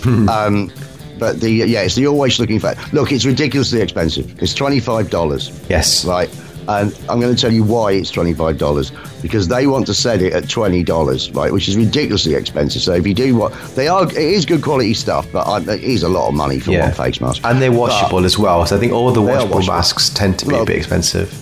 Hmm. 0.02 0.28
um, 0.28 0.70
but 1.18 1.40
the 1.40 1.50
yeah, 1.50 1.80
it's 1.80 1.94
the 1.94 2.06
always 2.06 2.38
looking 2.38 2.60
face. 2.60 2.76
Look, 2.92 3.10
it's 3.12 3.24
ridiculously 3.24 3.80
expensive. 3.80 4.40
It's 4.42 4.52
twenty 4.54 4.80
five 4.80 5.08
dollars. 5.08 5.50
Yes. 5.70 6.04
Right. 6.04 6.28
And 6.68 6.92
I'm 7.08 7.20
going 7.20 7.34
to 7.34 7.40
tell 7.40 7.52
you 7.52 7.62
why 7.62 7.92
it's 7.92 8.10
twenty 8.10 8.34
five 8.34 8.58
dollars 8.58 8.90
because 9.22 9.46
they 9.48 9.66
want 9.66 9.86
to 9.86 9.94
set 9.94 10.20
it 10.20 10.32
at 10.32 10.48
twenty 10.48 10.82
dollars, 10.82 11.30
right? 11.30 11.52
Which 11.52 11.68
is 11.68 11.76
ridiculously 11.76 12.34
expensive. 12.34 12.82
So 12.82 12.92
if 12.94 13.06
you 13.06 13.14
do 13.14 13.36
what 13.36 13.52
they 13.76 13.86
are, 13.88 14.04
it 14.04 14.16
is 14.16 14.44
good 14.44 14.62
quality 14.62 14.94
stuff, 14.94 15.26
but 15.32 15.46
I, 15.46 15.60
it 15.74 15.82
is 15.84 16.02
a 16.02 16.08
lot 16.08 16.28
of 16.28 16.34
money 16.34 16.58
for 16.58 16.72
one 16.78 16.92
face 16.92 17.20
mask. 17.20 17.42
And 17.44 17.62
they're 17.62 17.70
washable 17.72 18.24
as 18.24 18.36
well. 18.38 18.66
So 18.66 18.76
I 18.76 18.80
think 18.80 18.92
all 18.92 19.12
the 19.12 19.22
washable, 19.22 19.56
washable. 19.56 19.74
masks 19.76 20.08
tend 20.10 20.38
to 20.40 20.46
be 20.46 20.52
Well, 20.52 20.62
a 20.62 20.66
bit 20.66 20.76
expensive. 20.76 21.32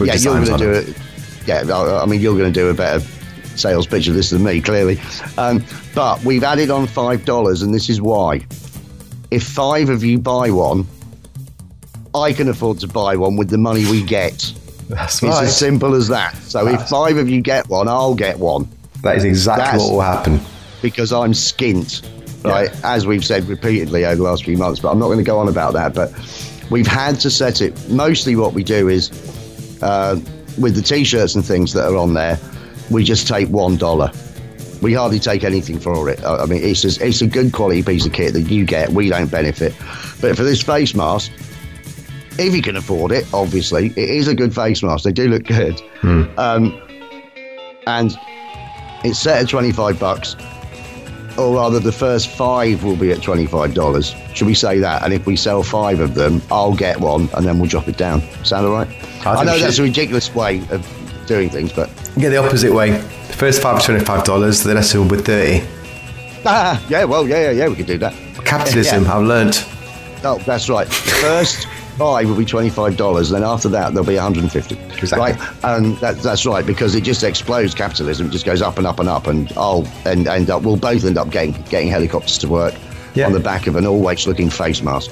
yeah, 0.00 0.14
you're 0.14 0.34
going 0.34 0.46
to 0.46 0.58
do 0.58 0.72
it. 0.72 0.96
Yeah, 1.46 1.62
I 2.02 2.04
mean, 2.04 2.20
you're 2.20 2.36
going 2.36 2.52
to 2.52 2.60
do 2.60 2.68
a 2.68 2.74
better 2.74 3.02
sales 3.56 3.86
pitch 3.86 4.06
of 4.08 4.14
this 4.14 4.30
than 4.30 4.44
me, 4.44 4.60
clearly. 4.60 5.00
Um, 5.38 5.64
but 5.94 6.22
we've 6.22 6.44
added 6.44 6.70
on 6.70 6.86
five 6.86 7.24
dollars, 7.24 7.62
and 7.62 7.72
this 7.74 7.88
is 7.88 8.00
why. 8.00 8.46
If 9.30 9.42
five 9.42 9.88
of 9.88 10.04
you 10.04 10.18
buy 10.18 10.50
one, 10.50 10.86
I 12.14 12.32
can 12.32 12.48
afford 12.48 12.80
to 12.80 12.86
buy 12.88 13.16
one 13.16 13.36
with 13.36 13.50
the 13.50 13.58
money 13.58 13.84
we 13.90 14.02
get. 14.02 14.52
That's 14.88 15.14
It's 15.16 15.22
right. 15.22 15.44
as 15.44 15.56
simple 15.56 15.94
as 15.94 16.08
that. 16.08 16.34
So 16.44 16.66
if 16.66 16.88
five 16.88 17.16
of 17.18 17.28
you 17.28 17.40
get 17.42 17.68
one, 17.68 17.88
I'll 17.88 18.14
get 18.14 18.38
one 18.38 18.68
That 19.02 19.16
is 19.18 19.24
exactly 19.24 19.64
That's- 19.64 19.82
what 19.82 19.92
will 19.92 20.00
happen. 20.00 20.40
because 20.82 21.12
I'm 21.12 21.32
skint, 21.32 22.02
right? 22.44 22.70
As 22.84 23.06
we've 23.06 23.24
said 23.24 23.46
repeatedly 23.48 24.04
over 24.06 24.16
the 24.16 24.22
last 24.22 24.44
few 24.44 24.56
months, 24.56 24.80
but 24.80 24.90
I'm 24.90 24.98
not 24.98 25.06
going 25.06 25.18
to 25.18 25.24
go 25.24 25.38
on 25.38 25.48
about 25.48 25.74
that. 25.74 25.94
But 25.94 26.12
we've 26.70 26.86
had 26.86 27.20
to 27.20 27.30
set 27.30 27.60
it. 27.60 27.74
Mostly, 27.90 28.34
what 28.36 28.54
we 28.54 28.64
do 28.64 28.88
is 28.88 29.10
uh, 29.82 30.18
with 30.58 30.74
the 30.74 30.82
t-shirts 30.82 31.34
and 31.34 31.44
things 31.44 31.72
that 31.74 31.86
are 31.86 31.96
on 31.96 32.14
there, 32.14 32.38
we 32.90 33.04
just 33.04 33.28
take 33.28 33.48
one 33.48 33.76
dollar. 33.76 34.10
We 34.80 34.94
hardly 34.94 35.18
take 35.18 35.44
anything 35.44 35.78
for 35.80 36.08
it. 36.08 36.24
I 36.24 36.44
I 36.44 36.46
mean, 36.46 36.62
it's 36.64 36.80
just, 36.82 37.00
it's 37.00 37.20
a 37.20 37.26
good 37.26 37.52
quality 37.52 37.82
piece 37.82 38.06
of 38.06 38.12
kit 38.12 38.32
that 38.32 38.42
you 38.42 38.64
get. 38.64 38.90
We 38.90 39.08
don't 39.10 39.30
benefit, 39.30 39.74
but 40.20 40.36
for 40.36 40.44
this 40.44 40.62
face 40.62 40.94
mask, 40.94 41.30
if 42.38 42.54
you 42.54 42.62
can 42.62 42.76
afford 42.76 43.12
it, 43.12 43.26
obviously, 43.32 43.86
it 43.88 43.98
is 44.10 44.28
a 44.28 44.34
good 44.34 44.54
face 44.54 44.82
mask. 44.82 45.04
They 45.04 45.12
do 45.12 45.28
look 45.28 45.44
good, 45.44 45.80
um, 46.38 46.80
and 47.86 48.16
it's 49.04 49.18
set 49.18 49.42
at 49.42 49.48
twenty 49.48 49.72
five 49.72 49.98
bucks 49.98 50.36
or 51.36 51.54
rather 51.54 51.78
the 51.78 51.92
first 51.92 52.30
five 52.30 52.82
will 52.82 52.96
be 52.96 53.12
at 53.12 53.18
$25 53.18 54.34
should 54.34 54.46
we 54.48 54.54
say 54.54 54.80
that 54.80 55.04
and 55.04 55.14
if 55.14 55.24
we 55.24 55.36
sell 55.36 55.62
five 55.62 56.00
of 56.00 56.14
them 56.14 56.42
i'll 56.50 56.74
get 56.74 56.98
one 56.98 57.28
and 57.36 57.46
then 57.46 57.60
we'll 57.60 57.68
drop 57.68 57.86
it 57.86 57.96
down 57.96 58.20
sound 58.44 58.66
all 58.66 58.72
right 58.72 58.88
I 59.24 59.34
i, 59.34 59.44
know 59.44 59.54
we 59.54 59.60
that's 59.60 59.78
a 59.78 59.84
ridiculous 59.84 60.34
way 60.34 60.58
of 60.72 60.84
doing 61.28 61.48
things 61.48 61.72
but 61.72 61.88
Get 62.18 62.30
the 62.30 62.38
opposite 62.38 62.72
way. 62.74 62.90
The 62.90 63.34
first 63.34 63.62
five 63.62 63.76
are 63.76 63.80
twenty-five 63.80 64.24
dollars. 64.24 64.64
The 64.64 64.74
rest 64.74 64.92
them 64.92 65.06
were 65.06 65.18
thirty. 65.18 65.64
ah, 66.44 66.84
yeah 66.88 67.04
well 67.04 67.28
yeah 67.28 67.42
yeah 67.42 67.50
yeah 67.52 67.68
we 67.68 67.76
could 67.76 67.86
do 67.86 67.98
that 67.98 68.12
Capitalism. 68.44 69.04
Yeah. 69.04 69.16
I've 69.16 69.24
learnt. 69.24 69.64
oh 70.24 70.42
that's 70.44 70.68
right 70.68 70.88
first 70.88 71.68
five 71.98 72.28
will 72.28 72.36
be 72.36 72.44
$25 72.44 73.30
then 73.32 73.42
after 73.42 73.68
that 73.68 73.92
there'll 73.92 74.06
be 74.06 74.14
150 74.14 74.74
Exactly. 74.98 75.18
right 75.18 75.64
and 75.64 75.96
that, 75.98 76.16
that's 76.18 76.46
right 76.46 76.64
because 76.64 76.94
it 76.94 77.02
just 77.02 77.24
explodes 77.24 77.74
capitalism 77.74 78.28
it 78.28 78.30
just 78.30 78.46
goes 78.46 78.62
up 78.62 78.78
and 78.78 78.86
up 78.86 79.00
and 79.00 79.08
up 79.08 79.26
and 79.26 79.52
i'll 79.56 79.84
end, 80.06 80.28
end 80.28 80.48
up 80.48 80.58
uh, 80.58 80.64
we'll 80.64 80.76
both 80.76 81.04
end 81.04 81.18
up 81.18 81.30
getting 81.30 81.52
getting 81.68 81.88
helicopters 81.88 82.38
to 82.38 82.48
work 82.48 82.74
Yeah. 83.14 83.26
on 83.26 83.32
the 83.32 83.40
back 83.40 83.66
of 83.66 83.74
an 83.76 83.84
always 83.86 84.26
looking 84.26 84.48
face 84.50 84.80
mask 84.82 85.10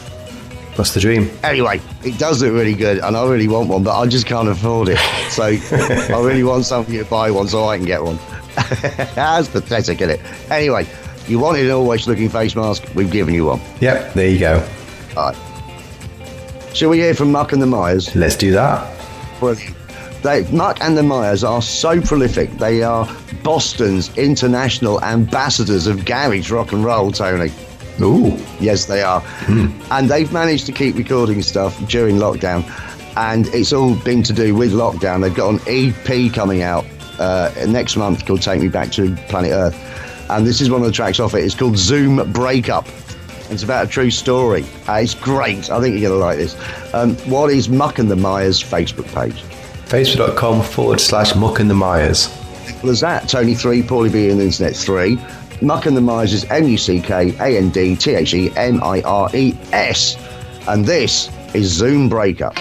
That's 0.76 0.92
the 0.94 1.00
dream. 1.00 1.30
Anyway, 1.42 1.80
it 2.04 2.18
does 2.18 2.42
look 2.42 2.52
really 2.52 2.74
good, 2.74 2.98
and 2.98 3.16
I 3.16 3.26
really 3.26 3.48
want 3.48 3.70
one, 3.70 3.82
but 3.82 3.98
I 3.98 4.06
just 4.06 4.26
can't 4.26 4.46
afford 4.46 4.88
it. 4.90 4.98
So 5.30 5.44
I 6.14 6.20
really 6.22 6.42
want 6.44 6.66
somebody 6.66 6.98
to 6.98 7.04
buy 7.06 7.30
one 7.30 7.48
so 7.48 7.64
I 7.66 7.78
can 7.78 7.86
get 7.86 8.02
one. 8.04 8.18
That's 9.14 9.48
pathetic, 9.48 10.02
isn't 10.02 10.20
it? 10.20 10.50
Anyway, 10.50 10.86
you 11.26 11.38
wanted 11.38 11.64
an 11.64 11.72
always 11.72 12.06
looking 12.06 12.28
face 12.28 12.54
mask, 12.54 12.84
we've 12.94 13.10
given 13.10 13.32
you 13.32 13.46
one. 13.46 13.60
Yep. 13.80 14.12
There 14.12 14.28
you 14.28 14.38
go. 14.38 14.68
All 15.16 15.30
right. 15.32 15.36
Shall 16.76 16.90
we 16.90 16.98
hear 16.98 17.14
from 17.14 17.32
Muck 17.32 17.54
and 17.54 17.62
the 17.62 17.66
Mires? 17.66 18.14
Let's 18.14 18.36
do 18.36 18.52
that. 18.52 18.86
Brilliant. 19.40 19.74
They, 20.22 20.46
Muck 20.52 20.78
and 20.82 20.94
the 20.94 21.02
Mires 21.02 21.42
are 21.42 21.62
so 21.62 22.02
prolific. 22.02 22.50
They 22.58 22.82
are 22.82 23.08
Boston's 23.42 24.14
international 24.18 25.02
ambassadors 25.02 25.86
of 25.86 26.04
garage 26.04 26.50
rock 26.50 26.72
and 26.72 26.84
roll, 26.84 27.12
Tony. 27.12 27.50
Ooh. 28.02 28.36
Yes, 28.60 28.84
they 28.84 29.00
are. 29.00 29.24
And 29.90 30.10
they've 30.10 30.30
managed 30.30 30.66
to 30.66 30.72
keep 30.72 30.96
recording 30.96 31.40
stuff 31.40 31.74
during 31.88 32.16
lockdown. 32.16 32.62
And 33.16 33.46
it's 33.54 33.72
all 33.72 33.94
been 33.94 34.22
to 34.24 34.34
do 34.34 34.54
with 34.54 34.72
lockdown. 34.72 35.22
They've 35.22 35.34
got 35.34 35.54
an 35.54 35.60
EP 35.66 36.30
coming 36.34 36.60
out 36.60 36.84
uh, 37.18 37.50
next 37.66 37.96
month 37.96 38.26
called 38.26 38.42
Take 38.42 38.60
Me 38.60 38.68
Back 38.68 38.92
to 38.92 39.16
Planet 39.30 39.52
Earth. 39.52 40.26
And 40.28 40.46
this 40.46 40.60
is 40.60 40.68
one 40.68 40.82
of 40.82 40.86
the 40.86 40.92
tracks 40.92 41.20
off 41.20 41.32
it. 41.32 41.42
It's 41.42 41.54
called 41.54 41.78
Zoom 41.78 42.30
Breakup. 42.32 42.86
It's 43.50 43.62
about 43.62 43.86
a 43.86 43.88
true 43.88 44.10
story. 44.10 44.64
Uh, 44.88 44.94
it's 44.94 45.14
great. 45.14 45.70
I 45.70 45.80
think 45.80 45.98
you're 45.98 46.10
going 46.10 46.20
to 46.20 46.26
like 46.26 46.38
this. 46.38 46.56
Um, 46.94 47.16
what 47.30 47.50
is 47.50 47.68
Muck 47.68 47.98
and 47.98 48.10
the 48.10 48.16
Mires 48.16 48.62
Facebook 48.62 49.06
page? 49.14 49.42
Facebook.com 49.88 50.62
forward 50.62 51.00
slash 51.00 51.34
Muck 51.36 51.60
and 51.60 51.70
the 51.70 51.74
Mires. 51.74 52.28
as 52.82 53.00
that. 53.00 53.28
Tony 53.28 53.54
3, 53.54 53.82
Paulie 53.82 54.12
B 54.12 54.30
and 54.30 54.40
the 54.40 54.44
Internet 54.44 54.76
3. 54.76 55.18
Muck 55.62 55.86
and 55.86 55.96
the 55.96 56.00
Mires 56.00 56.32
is 56.32 56.44
M 56.46 56.64
U 56.68 56.76
C 56.76 57.00
K 57.00 57.34
A 57.40 57.56
N 57.56 57.70
D 57.70 57.96
T 57.96 58.14
H 58.14 58.34
E 58.34 58.50
M 58.56 58.82
I 58.82 59.00
R 59.02 59.30
E 59.34 59.56
S. 59.72 60.16
And 60.68 60.84
this 60.84 61.30
is 61.54 61.72
Zoom 61.72 62.08
Breakup. 62.08 62.54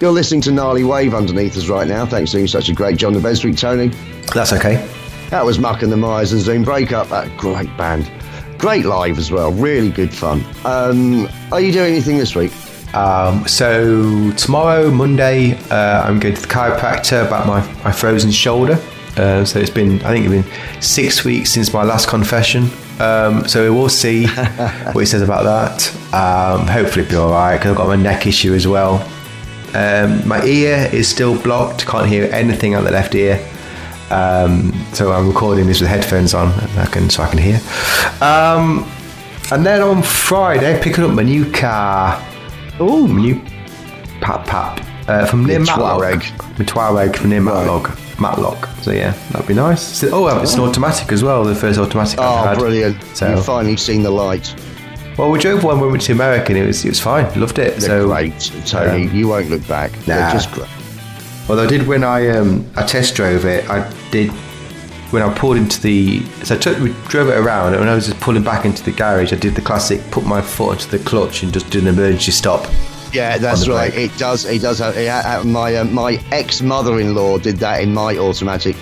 You're 0.00 0.12
listening 0.12 0.40
to 0.42 0.50
Gnarly 0.50 0.82
Wave 0.82 1.12
underneath 1.12 1.58
us 1.58 1.68
right 1.68 1.86
now. 1.86 2.06
Thanks 2.06 2.30
for 2.30 2.38
doing 2.38 2.46
such 2.46 2.70
a 2.70 2.72
great 2.72 2.96
John 2.96 3.12
the 3.12 3.34
Street, 3.34 3.58
Tony. 3.58 3.88
That's 4.34 4.50
okay. 4.50 4.76
That 5.28 5.44
was 5.44 5.58
Muck 5.58 5.82
and 5.82 5.92
the 5.92 5.96
Mires 5.98 6.32
and 6.32 6.40
Zoom 6.40 6.62
Breakup. 6.62 7.08
That 7.08 7.36
great 7.36 7.68
band. 7.76 8.10
Great 8.56 8.86
live 8.86 9.18
as 9.18 9.30
well. 9.30 9.52
Really 9.52 9.90
good 9.90 10.14
fun. 10.14 10.42
Um, 10.64 11.28
are 11.52 11.60
you 11.60 11.70
doing 11.70 11.92
anything 11.92 12.16
this 12.16 12.34
week? 12.34 12.50
Um, 12.94 13.46
so 13.46 14.32
tomorrow, 14.38 14.90
Monday, 14.90 15.52
uh, 15.68 16.02
I'm 16.02 16.18
going 16.18 16.34
to 16.34 16.40
the 16.40 16.48
chiropractor 16.48 17.26
about 17.26 17.46
my, 17.46 17.60
my 17.84 17.92
frozen 17.92 18.30
shoulder. 18.30 18.82
Uh, 19.18 19.44
so 19.44 19.58
it's 19.58 19.68
been, 19.68 20.00
I 20.00 20.12
think 20.14 20.24
it's 20.24 20.48
been 20.48 20.80
six 20.80 21.26
weeks 21.26 21.50
since 21.50 21.74
my 21.74 21.82
last 21.82 22.08
confession. 22.08 22.70
Um, 23.00 23.46
so 23.46 23.70
we'll 23.74 23.90
see 23.90 24.26
what 24.92 25.00
he 25.00 25.04
says 25.04 25.20
about 25.20 25.44
that. 25.44 25.94
Um, 26.14 26.66
hopefully 26.66 27.04
it'll 27.04 27.10
be 27.10 27.16
all 27.16 27.30
right 27.32 27.58
because 27.58 27.72
I've 27.72 27.76
got 27.76 27.88
my 27.88 27.96
neck 27.96 28.26
issue 28.26 28.54
as 28.54 28.66
well. 28.66 29.06
Um, 29.74 30.26
my 30.26 30.42
ear 30.44 30.88
is 30.92 31.08
still 31.08 31.40
blocked. 31.40 31.86
Can't 31.86 32.06
hear 32.06 32.24
anything 32.32 32.74
out 32.74 32.84
the 32.84 32.90
left 32.90 33.14
ear. 33.14 33.38
Um, 34.10 34.72
so 34.92 35.12
I'm 35.12 35.28
recording 35.28 35.66
this 35.66 35.80
with 35.80 35.88
headphones 35.88 36.34
on, 36.34 36.48
I 36.78 36.86
can 36.86 37.08
so 37.08 37.22
I 37.22 37.28
can 37.28 37.38
hear. 37.38 37.60
Um, 38.20 38.90
and 39.52 39.64
then 39.64 39.80
on 39.82 40.02
Friday, 40.02 40.80
picking 40.82 41.04
up 41.04 41.12
my 41.12 41.22
new 41.22 41.50
car. 41.52 42.20
Oh, 42.80 43.06
my 43.06 43.20
new 43.20 43.40
pap 44.20 44.46
pap 44.46 44.84
uh, 45.08 45.26
from 45.26 45.44
near 45.44 45.60
Matlock. 45.60 46.00
Touareg. 46.00 46.58
My 46.58 46.64
Touareg 46.64 47.16
from 47.16 47.30
near 47.30 47.40
Matlock. 47.40 47.96
Matlock. 48.20 48.66
So 48.82 48.90
yeah, 48.90 49.12
that'd 49.30 49.46
be 49.48 49.54
nice. 49.54 49.80
So- 49.82 50.10
oh, 50.12 50.42
it's 50.42 50.54
an 50.54 50.60
automatic 50.60 51.12
as 51.12 51.22
well. 51.22 51.44
The 51.44 51.54
first 51.54 51.78
automatic 51.78 52.18
I've 52.18 52.56
Oh, 52.56 52.60
brilliant. 52.60 53.02
So 53.14 53.30
You've 53.30 53.44
finally 53.44 53.76
seen 53.76 54.02
the 54.02 54.10
light. 54.10 54.54
Well, 55.16 55.30
we 55.30 55.38
drove 55.38 55.64
one 55.64 55.76
when 55.78 55.86
we 55.86 55.92
went 55.92 56.02
to 56.04 56.12
America, 56.12 56.52
and 56.52 56.58
it 56.58 56.66
was 56.66 56.84
it 56.84 56.88
was 56.88 57.00
fine. 57.00 57.26
Loved 57.38 57.58
it. 57.58 57.76
They're 57.76 57.80
so 57.80 58.06
great, 58.06 58.38
Tony. 58.66 59.08
um, 59.08 59.16
you 59.16 59.28
won't 59.28 59.50
look 59.50 59.66
back. 59.68 59.92
They're 60.06 60.30
just 60.32 60.50
great. 60.52 60.68
Although 61.48 61.64
I 61.64 61.66
did 61.66 61.86
when 61.86 62.04
I 62.04 62.28
um, 62.28 62.64
I 62.76 62.84
test 62.84 63.14
drove 63.14 63.44
it, 63.44 63.68
I 63.68 63.90
did 64.10 64.30
when 65.10 65.22
I 65.22 65.34
pulled 65.34 65.56
into 65.56 65.80
the 65.80 66.22
so 66.44 66.54
I 66.54 66.58
took, 66.58 66.78
we 66.78 66.94
drove 67.08 67.28
it 67.28 67.36
around 67.36 67.72
and 67.72 67.80
when 67.80 67.88
I 67.88 67.94
was 67.94 68.06
just 68.06 68.20
pulling 68.20 68.44
back 68.44 68.64
into 68.64 68.84
the 68.84 68.92
garage, 68.92 69.32
I 69.32 69.36
did 69.36 69.54
the 69.56 69.60
classic 69.60 70.00
put 70.12 70.24
my 70.24 70.40
foot 70.40 70.74
into 70.74 70.96
the 70.96 71.04
clutch 71.04 71.42
and 71.42 71.52
just 71.52 71.68
did 71.70 71.82
an 71.82 71.88
emergency 71.88 72.30
stop. 72.30 72.70
Yeah, 73.12 73.38
that's 73.38 73.66
right. 73.66 73.92
brake. 73.92 74.10
It 74.12 74.18
does. 74.18 74.44
It 74.44 74.62
does 74.62 74.78
have. 74.78 74.96
It, 74.96 75.08
uh, 75.08 75.42
my 75.42 75.74
uh, 75.74 75.84
my 75.84 76.22
ex 76.30 76.62
mother-in-law 76.62 77.38
did 77.38 77.56
that 77.56 77.82
in 77.82 77.92
my 77.92 78.16
automatic 78.16 78.76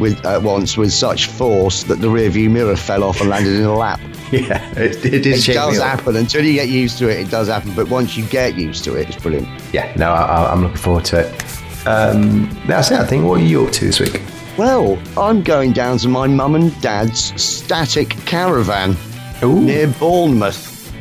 with 0.00 0.24
uh, 0.24 0.40
once 0.42 0.78
with 0.78 0.92
such 0.92 1.26
force 1.26 1.84
that 1.84 2.00
the 2.00 2.08
rear 2.08 2.30
view 2.30 2.48
mirror 2.48 2.76
fell 2.76 3.04
off 3.04 3.20
and 3.20 3.28
landed 3.28 3.54
in 3.54 3.64
a 3.64 3.76
lap. 3.76 4.00
Yeah, 4.34 4.70
it, 4.76 5.04
it 5.04 5.26
It 5.26 5.54
does 5.54 5.78
happen 5.78 6.16
until 6.16 6.44
you 6.44 6.54
get 6.54 6.68
used 6.68 6.98
to 6.98 7.08
it. 7.08 7.20
It 7.20 7.30
does 7.30 7.48
happen, 7.48 7.74
but 7.74 7.88
once 7.88 8.16
you 8.16 8.26
get 8.26 8.54
used 8.56 8.84
to 8.84 8.96
it, 8.96 9.08
it's 9.08 9.22
brilliant. 9.22 9.48
Yeah, 9.72 9.94
no, 9.96 10.12
I, 10.12 10.50
I'm 10.50 10.62
looking 10.62 10.76
forward 10.76 11.04
to 11.06 11.20
it. 11.20 11.86
Um, 11.86 12.48
that's 12.66 12.90
it. 12.90 12.98
I 12.98 13.06
think. 13.06 13.24
What 13.24 13.40
are 13.40 13.44
you 13.44 13.66
up 13.66 13.72
to 13.74 13.84
this 13.84 14.00
week? 14.00 14.22
Well, 14.56 14.98
I'm 15.16 15.42
going 15.42 15.72
down 15.72 15.98
to 15.98 16.08
my 16.08 16.26
mum 16.26 16.54
and 16.54 16.80
dad's 16.80 17.40
static 17.40 18.10
caravan 18.26 18.96
Ooh. 19.42 19.60
near 19.60 19.88
Bournemouth 19.88 20.92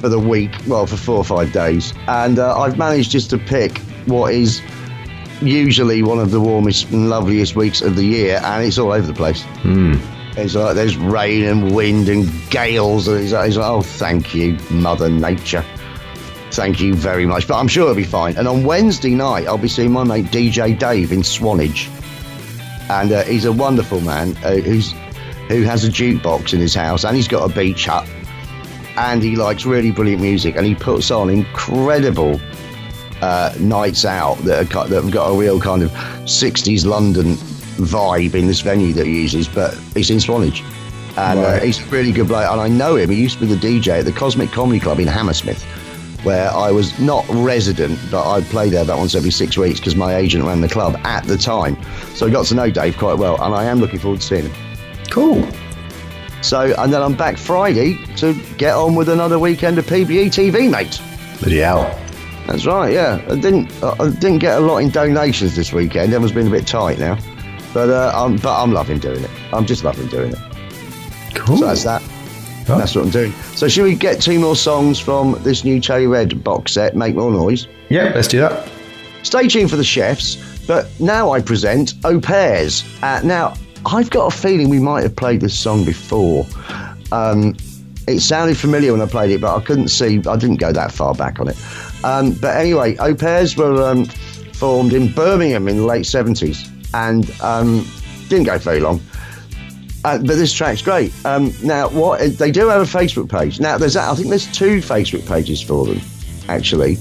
for 0.00 0.08
the 0.08 0.18
week. 0.18 0.50
Well, 0.66 0.86
for 0.86 0.96
four 0.96 1.16
or 1.18 1.24
five 1.24 1.52
days, 1.52 1.92
and 2.08 2.38
uh, 2.38 2.58
I've 2.58 2.76
managed 2.78 3.10
just 3.10 3.30
to 3.30 3.38
pick 3.38 3.78
what 4.06 4.32
is 4.32 4.60
usually 5.40 6.02
one 6.02 6.18
of 6.18 6.30
the 6.30 6.40
warmest 6.40 6.90
and 6.90 7.08
loveliest 7.10 7.56
weeks 7.56 7.80
of 7.82 7.96
the 7.96 8.04
year, 8.04 8.40
and 8.42 8.64
it's 8.64 8.78
all 8.78 8.92
over 8.92 9.06
the 9.06 9.14
place. 9.14 9.44
It's 10.36 10.54
like 10.54 10.74
there's 10.74 10.96
rain 10.96 11.44
and 11.44 11.74
wind 11.74 12.08
and 12.08 12.28
gales, 12.50 13.08
and 13.08 13.22
it's 13.22 13.32
like, 13.32 13.54
like, 13.54 13.64
oh, 13.64 13.80
thank 13.80 14.34
you, 14.34 14.58
Mother 14.70 15.08
Nature. 15.08 15.64
Thank 16.50 16.80
you 16.80 16.94
very 16.94 17.26
much. 17.26 17.48
But 17.48 17.58
I'm 17.58 17.68
sure 17.68 17.84
it'll 17.84 17.96
be 17.96 18.04
fine. 18.04 18.36
And 18.36 18.46
on 18.46 18.62
Wednesday 18.62 19.14
night, 19.14 19.46
I'll 19.46 19.58
be 19.58 19.68
seeing 19.68 19.92
my 19.92 20.04
mate 20.04 20.26
DJ 20.26 20.78
Dave 20.78 21.10
in 21.10 21.22
Swanage. 21.22 21.88
And 22.88 23.12
uh, 23.12 23.24
he's 23.24 23.46
a 23.46 23.52
wonderful 23.52 24.00
man 24.00 24.36
uh, 24.44 24.56
who's 24.56 24.92
who 25.48 25.62
has 25.62 25.84
a 25.84 25.88
jukebox 25.88 26.52
in 26.52 26.60
his 26.60 26.74
house 26.74 27.04
and 27.04 27.16
he's 27.16 27.28
got 27.28 27.50
a 27.50 27.54
beach 27.54 27.86
hut. 27.86 28.08
And 28.96 29.22
he 29.22 29.36
likes 29.36 29.64
really 29.64 29.90
brilliant 29.90 30.22
music 30.22 30.56
and 30.56 30.66
he 30.66 30.74
puts 30.74 31.10
on 31.10 31.30
incredible 31.30 32.40
uh, 33.22 33.54
nights 33.58 34.04
out 34.04 34.36
that, 34.38 34.74
are, 34.74 34.88
that 34.88 35.02
have 35.02 35.12
got 35.12 35.28
a 35.28 35.38
real 35.38 35.60
kind 35.60 35.82
of 35.82 35.90
60s 35.90 36.84
London 36.84 37.36
vibe 37.76 38.34
in 38.34 38.46
this 38.46 38.60
venue 38.60 38.92
that 38.94 39.06
he 39.06 39.22
uses, 39.22 39.48
but 39.48 39.74
he's 39.94 40.10
in 40.10 40.20
Swanage. 40.20 40.62
And 41.16 41.38
uh, 41.38 41.60
he's 41.60 41.80
a 41.80 41.84
really 41.86 42.12
good 42.12 42.28
bloke. 42.28 42.50
And 42.50 42.60
I 42.60 42.68
know 42.68 42.96
him. 42.96 43.08
He 43.10 43.16
used 43.16 43.38
to 43.38 43.46
be 43.46 43.54
the 43.54 43.56
DJ 43.56 44.00
at 44.00 44.04
the 44.04 44.12
Cosmic 44.12 44.50
Comedy 44.50 44.78
Club 44.80 44.98
in 45.00 45.06
Hammersmith. 45.06 45.64
where 46.26 46.50
I 46.50 46.72
was 46.72 46.98
not 46.98 47.24
resident, 47.28 47.98
but 48.10 48.28
I'd 48.28 48.44
play 48.46 48.68
there 48.68 48.82
about 48.82 48.98
once 48.98 49.14
every 49.14 49.30
six 49.30 49.56
weeks 49.56 49.78
because 49.78 49.94
my 49.94 50.16
agent 50.16 50.44
ran 50.44 50.60
the 50.60 50.68
club 50.68 50.96
at 51.04 51.24
the 51.24 51.38
time. 51.38 51.78
So 52.14 52.26
I 52.26 52.30
got 52.30 52.46
to 52.46 52.54
know 52.54 52.68
Dave 52.68 52.98
quite 52.98 53.16
well, 53.16 53.40
and 53.42 53.54
I 53.54 53.64
am 53.64 53.78
looking 53.78 54.00
forward 54.00 54.20
to 54.20 54.26
seeing 54.26 54.50
him. 54.50 54.52
Cool. 55.08 55.48
So, 56.42 56.74
and 56.78 56.92
then 56.92 57.00
I'm 57.00 57.14
back 57.14 57.38
Friday 57.38 57.96
to 58.16 58.34
get 58.58 58.74
on 58.74 58.94
with 58.94 59.08
another 59.08 59.38
weekend 59.38 59.78
of 59.78 59.86
PBE 59.86 60.26
TV, 60.26 60.70
mate. 60.70 61.00
Bloody 61.40 61.58
hell. 61.58 61.82
That's 62.46 62.66
right, 62.66 62.92
yeah. 62.92 63.24
I 63.28 63.36
didn't, 63.36 63.72
I 63.82 64.10
didn't 64.10 64.38
get 64.38 64.58
a 64.58 64.60
lot 64.60 64.78
in 64.78 64.90
donations 64.90 65.56
this 65.56 65.72
weekend. 65.72 66.12
Everyone's 66.12 66.32
been 66.32 66.48
a 66.48 66.50
bit 66.50 66.66
tight 66.66 66.98
now, 66.98 67.16
but 67.76 67.90
uh, 67.90 68.10
I'm, 68.14 68.38
but 68.38 68.58
I'm 68.58 68.72
loving 68.72 68.98
doing 68.98 69.22
it. 69.22 69.30
I'm 69.52 69.66
just 69.66 69.84
loving 69.84 70.06
doing 70.06 70.32
it. 70.32 70.38
Cool. 71.34 71.58
So 71.58 71.66
that's 71.66 71.84
that. 71.84 72.02
Oh. 72.70 72.78
That's 72.78 72.94
what 72.94 73.04
I'm 73.04 73.10
doing. 73.10 73.32
So 73.54 73.68
should 73.68 73.84
we 73.84 73.94
get 73.94 74.22
two 74.22 74.40
more 74.40 74.56
songs 74.56 74.98
from 74.98 75.36
this 75.42 75.62
new 75.62 75.78
Cherry 75.78 76.06
Red 76.06 76.42
box 76.42 76.72
set? 76.72 76.96
Make 76.96 77.16
more 77.16 77.30
noise. 77.30 77.68
Yeah, 77.90 78.12
let's 78.14 78.28
do 78.28 78.40
that. 78.40 78.66
Stay 79.24 79.46
tuned 79.46 79.68
for 79.68 79.76
the 79.76 79.84
chefs. 79.84 80.36
But 80.66 80.88
now 80.98 81.32
I 81.32 81.42
present 81.42 81.92
Au 82.06 82.18
Pairs. 82.18 82.82
Uh, 83.02 83.20
now 83.22 83.52
I've 83.84 84.08
got 84.08 84.32
a 84.32 84.34
feeling 84.34 84.70
we 84.70 84.80
might 84.80 85.02
have 85.02 85.14
played 85.14 85.42
this 85.42 85.56
song 85.56 85.84
before. 85.84 86.46
Um, 87.12 87.54
it 88.08 88.20
sounded 88.20 88.56
familiar 88.56 88.92
when 88.92 89.02
I 89.02 89.06
played 89.06 89.32
it, 89.32 89.42
but 89.42 89.54
I 89.54 89.60
couldn't 89.60 89.88
see. 89.88 90.22
I 90.26 90.36
didn't 90.36 90.56
go 90.56 90.72
that 90.72 90.92
far 90.92 91.14
back 91.14 91.40
on 91.40 91.48
it. 91.48 91.58
Um, 92.02 92.32
but 92.32 92.56
anyway, 92.56 92.96
Au 92.96 93.14
Pairs 93.14 93.54
were 93.54 93.86
um, 93.86 94.06
formed 94.54 94.94
in 94.94 95.12
Birmingham 95.12 95.68
in 95.68 95.76
the 95.76 95.84
late 95.84 96.06
seventies, 96.06 96.70
and 96.94 97.30
um, 97.40 97.86
didn't 98.28 98.44
go 98.44 98.58
very 98.58 98.80
long. 98.80 99.00
Uh, 100.04 100.18
but 100.18 100.36
this 100.36 100.52
track's 100.52 100.82
great. 100.82 101.12
Um, 101.24 101.52
now, 101.62 101.88
what 101.88 102.38
they 102.38 102.50
do 102.52 102.68
have 102.68 102.80
a 102.80 102.98
Facebook 102.98 103.28
page. 103.28 103.58
Now, 103.58 103.76
there's 103.76 103.96
I 103.96 104.14
think 104.14 104.28
there's 104.28 104.50
two 104.52 104.78
Facebook 104.78 105.26
pages 105.26 105.60
for 105.60 105.84
them, 105.84 106.00
actually, 106.48 106.96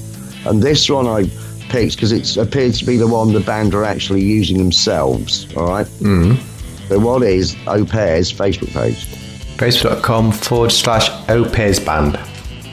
and 0.45 0.61
this 0.61 0.89
one 0.89 1.05
I 1.05 1.29
picked 1.69 1.95
because 1.95 2.11
it 2.11 2.38
appears 2.38 2.79
to 2.79 2.86
be 2.86 2.97
the 2.97 3.07
one 3.07 3.33
the 3.33 3.39
band 3.39 3.73
are 3.73 3.83
actually 3.83 4.21
using 4.21 4.57
themselves. 4.57 5.45
All 5.55 5.67
right. 5.67 5.86
Mm. 5.86 6.38
So 6.88 6.99
what 6.99 7.23
is 7.23 7.55
Au 7.67 7.86
Pair's 7.86 8.31
Facebook 8.31 8.71
page? 8.73 9.05
Facebook.com 9.57 10.31
forward 10.31 10.71
slash 10.71 11.09
Opez 11.27 11.83
band. 11.83 12.19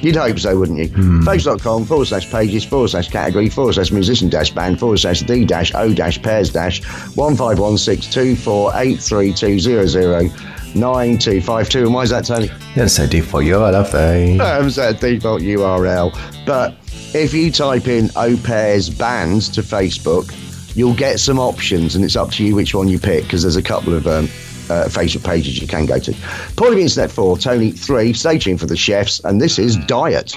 You'd 0.03 0.17
hope 0.17 0.39
so, 0.39 0.59
wouldn't 0.59 0.79
you? 0.79 0.89
Facebook.com 0.89 1.85
forward 1.85 2.07
slash 2.07 2.29
pages 2.31 2.65
forward 2.65 2.89
slash 2.89 3.09
category 3.09 3.49
forward 3.49 3.75
slash 3.75 3.93
musician 3.93 4.29
dash 4.29 4.51
band 4.51 4.81
forward 4.81 4.99
slash 4.99 5.21
the 5.21 5.45
dash 5.45 5.73
o 5.75 5.95
dash 5.95 6.21
pairs 6.21 6.51
dash 6.51 6.83
one 7.15 7.37
five 7.37 7.61
one 7.61 7.79
six 7.79 8.07
two 8.07 8.35
four 8.35 8.73
eight 8.75 9.01
three 9.01 9.33
two 9.33 9.61
zero 9.61 9.87
zero 9.87 10.29
nine 10.75 11.19
two 11.19 11.41
five 11.41 11.69
two. 11.69 11.83
And 11.85 11.95
why 11.95 12.03
is 12.03 12.11
that, 12.11 12.25
Tony? 12.25 12.51
That's 12.75 12.99
a 12.99 13.07
default 13.07 13.45
URL, 13.45 13.93
they. 13.93 14.39
Um, 14.41 14.71
so 14.71 14.89
a 14.89 14.93
default 14.93 15.43
URL. 15.43 16.13
But 16.45 16.75
if 17.15 17.33
you 17.33 17.53
type 17.53 17.87
in 17.87 18.11
Au 18.17 18.37
Pairs 18.39 18.91
Bands 18.91 19.49
to 19.51 19.63
Facebook, 19.63 20.35
you'll 20.75 20.95
get 20.95 21.21
some 21.21 21.39
options, 21.39 21.95
and 21.95 22.05
it's 22.05 22.17
up 22.17 22.31
to 22.33 22.45
you 22.45 22.57
which 22.57 22.75
one 22.75 22.89
you 22.89 22.99
pick 22.99 23.23
because 23.25 23.43
there's 23.43 23.57
a 23.57 23.63
couple 23.63 23.95
of 23.95 24.07
um, 24.07 24.29
uh, 24.73 24.89
Facebook 24.89 25.25
pages 25.25 25.61
you 25.61 25.67
can 25.67 25.87
go 25.87 25.99
to. 25.99 26.13
Point 26.57 26.75
of 26.75 26.79
Internet 26.79 27.11
4, 27.11 27.39
Tony 27.39 27.71
3, 27.71 28.13
stay 28.13 28.39
tuned 28.39 28.61
for 28.61 28.67
the 28.67 28.77
chefs, 28.77 29.21
and 29.25 29.41
this 29.41 29.59
is 29.59 29.77
Diet. 29.77 30.35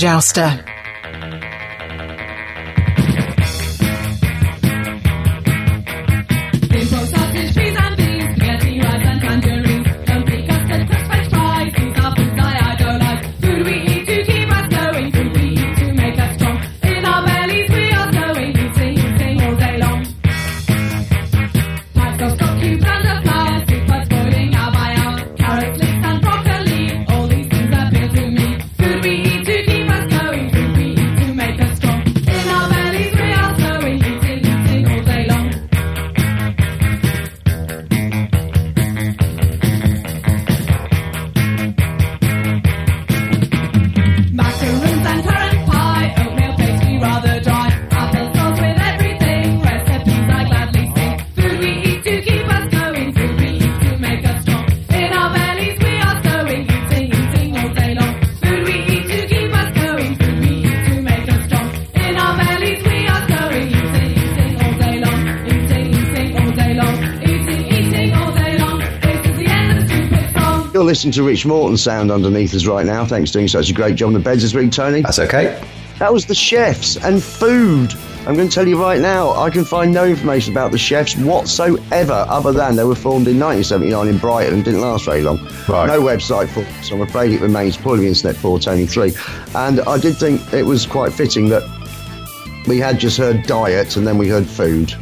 Jouster. 0.00 0.69
Listening 70.90 71.12
to 71.12 71.22
Rich 71.22 71.46
Morton's 71.46 71.80
sound 71.80 72.10
underneath 72.10 72.52
us 72.52 72.66
right 72.66 72.84
now. 72.84 73.04
Thanks 73.04 73.30
for 73.30 73.34
doing 73.34 73.46
such 73.46 73.70
a 73.70 73.72
great 73.72 73.94
job 73.94 74.08
on 74.08 74.12
the 74.12 74.18
beds 74.18 74.42
this 74.42 74.54
week, 74.54 74.72
Tony. 74.72 75.02
That's 75.02 75.20
okay. 75.20 75.64
That 76.00 76.12
was 76.12 76.26
the 76.26 76.34
chefs 76.34 76.96
and 76.96 77.22
food. 77.22 77.94
I'm 78.26 78.34
going 78.34 78.48
to 78.48 78.52
tell 78.52 78.66
you 78.66 78.76
right 78.82 79.00
now, 79.00 79.32
I 79.34 79.50
can 79.50 79.64
find 79.64 79.94
no 79.94 80.04
information 80.04 80.52
about 80.52 80.72
the 80.72 80.78
chefs 80.78 81.14
whatsoever, 81.14 82.26
other 82.28 82.50
than 82.50 82.74
they 82.74 82.82
were 82.82 82.96
formed 82.96 83.28
in 83.28 83.38
1979 83.38 84.08
in 84.08 84.18
Brighton 84.18 84.54
and 84.54 84.64
didn't 84.64 84.80
last 84.80 85.04
very 85.04 85.22
long. 85.22 85.38
Right. 85.68 85.86
No 85.86 86.02
website 86.02 86.48
for 86.48 86.62
them, 86.62 86.82
so 86.82 86.96
I'm 86.96 87.02
afraid 87.02 87.30
it 87.30 87.40
remains 87.40 87.76
poorly 87.76 88.08
internet 88.08 88.34
for 88.34 88.58
Tony 88.58 88.84
3. 88.84 89.12
And 89.54 89.78
I 89.82 89.96
did 89.96 90.16
think 90.16 90.52
it 90.52 90.64
was 90.64 90.86
quite 90.86 91.12
fitting 91.12 91.50
that 91.50 91.62
we 92.66 92.78
had 92.78 92.98
just 92.98 93.16
heard 93.16 93.44
diet 93.44 93.96
and 93.96 94.04
then 94.04 94.18
we 94.18 94.26
heard 94.26 94.44
food. 94.44 94.92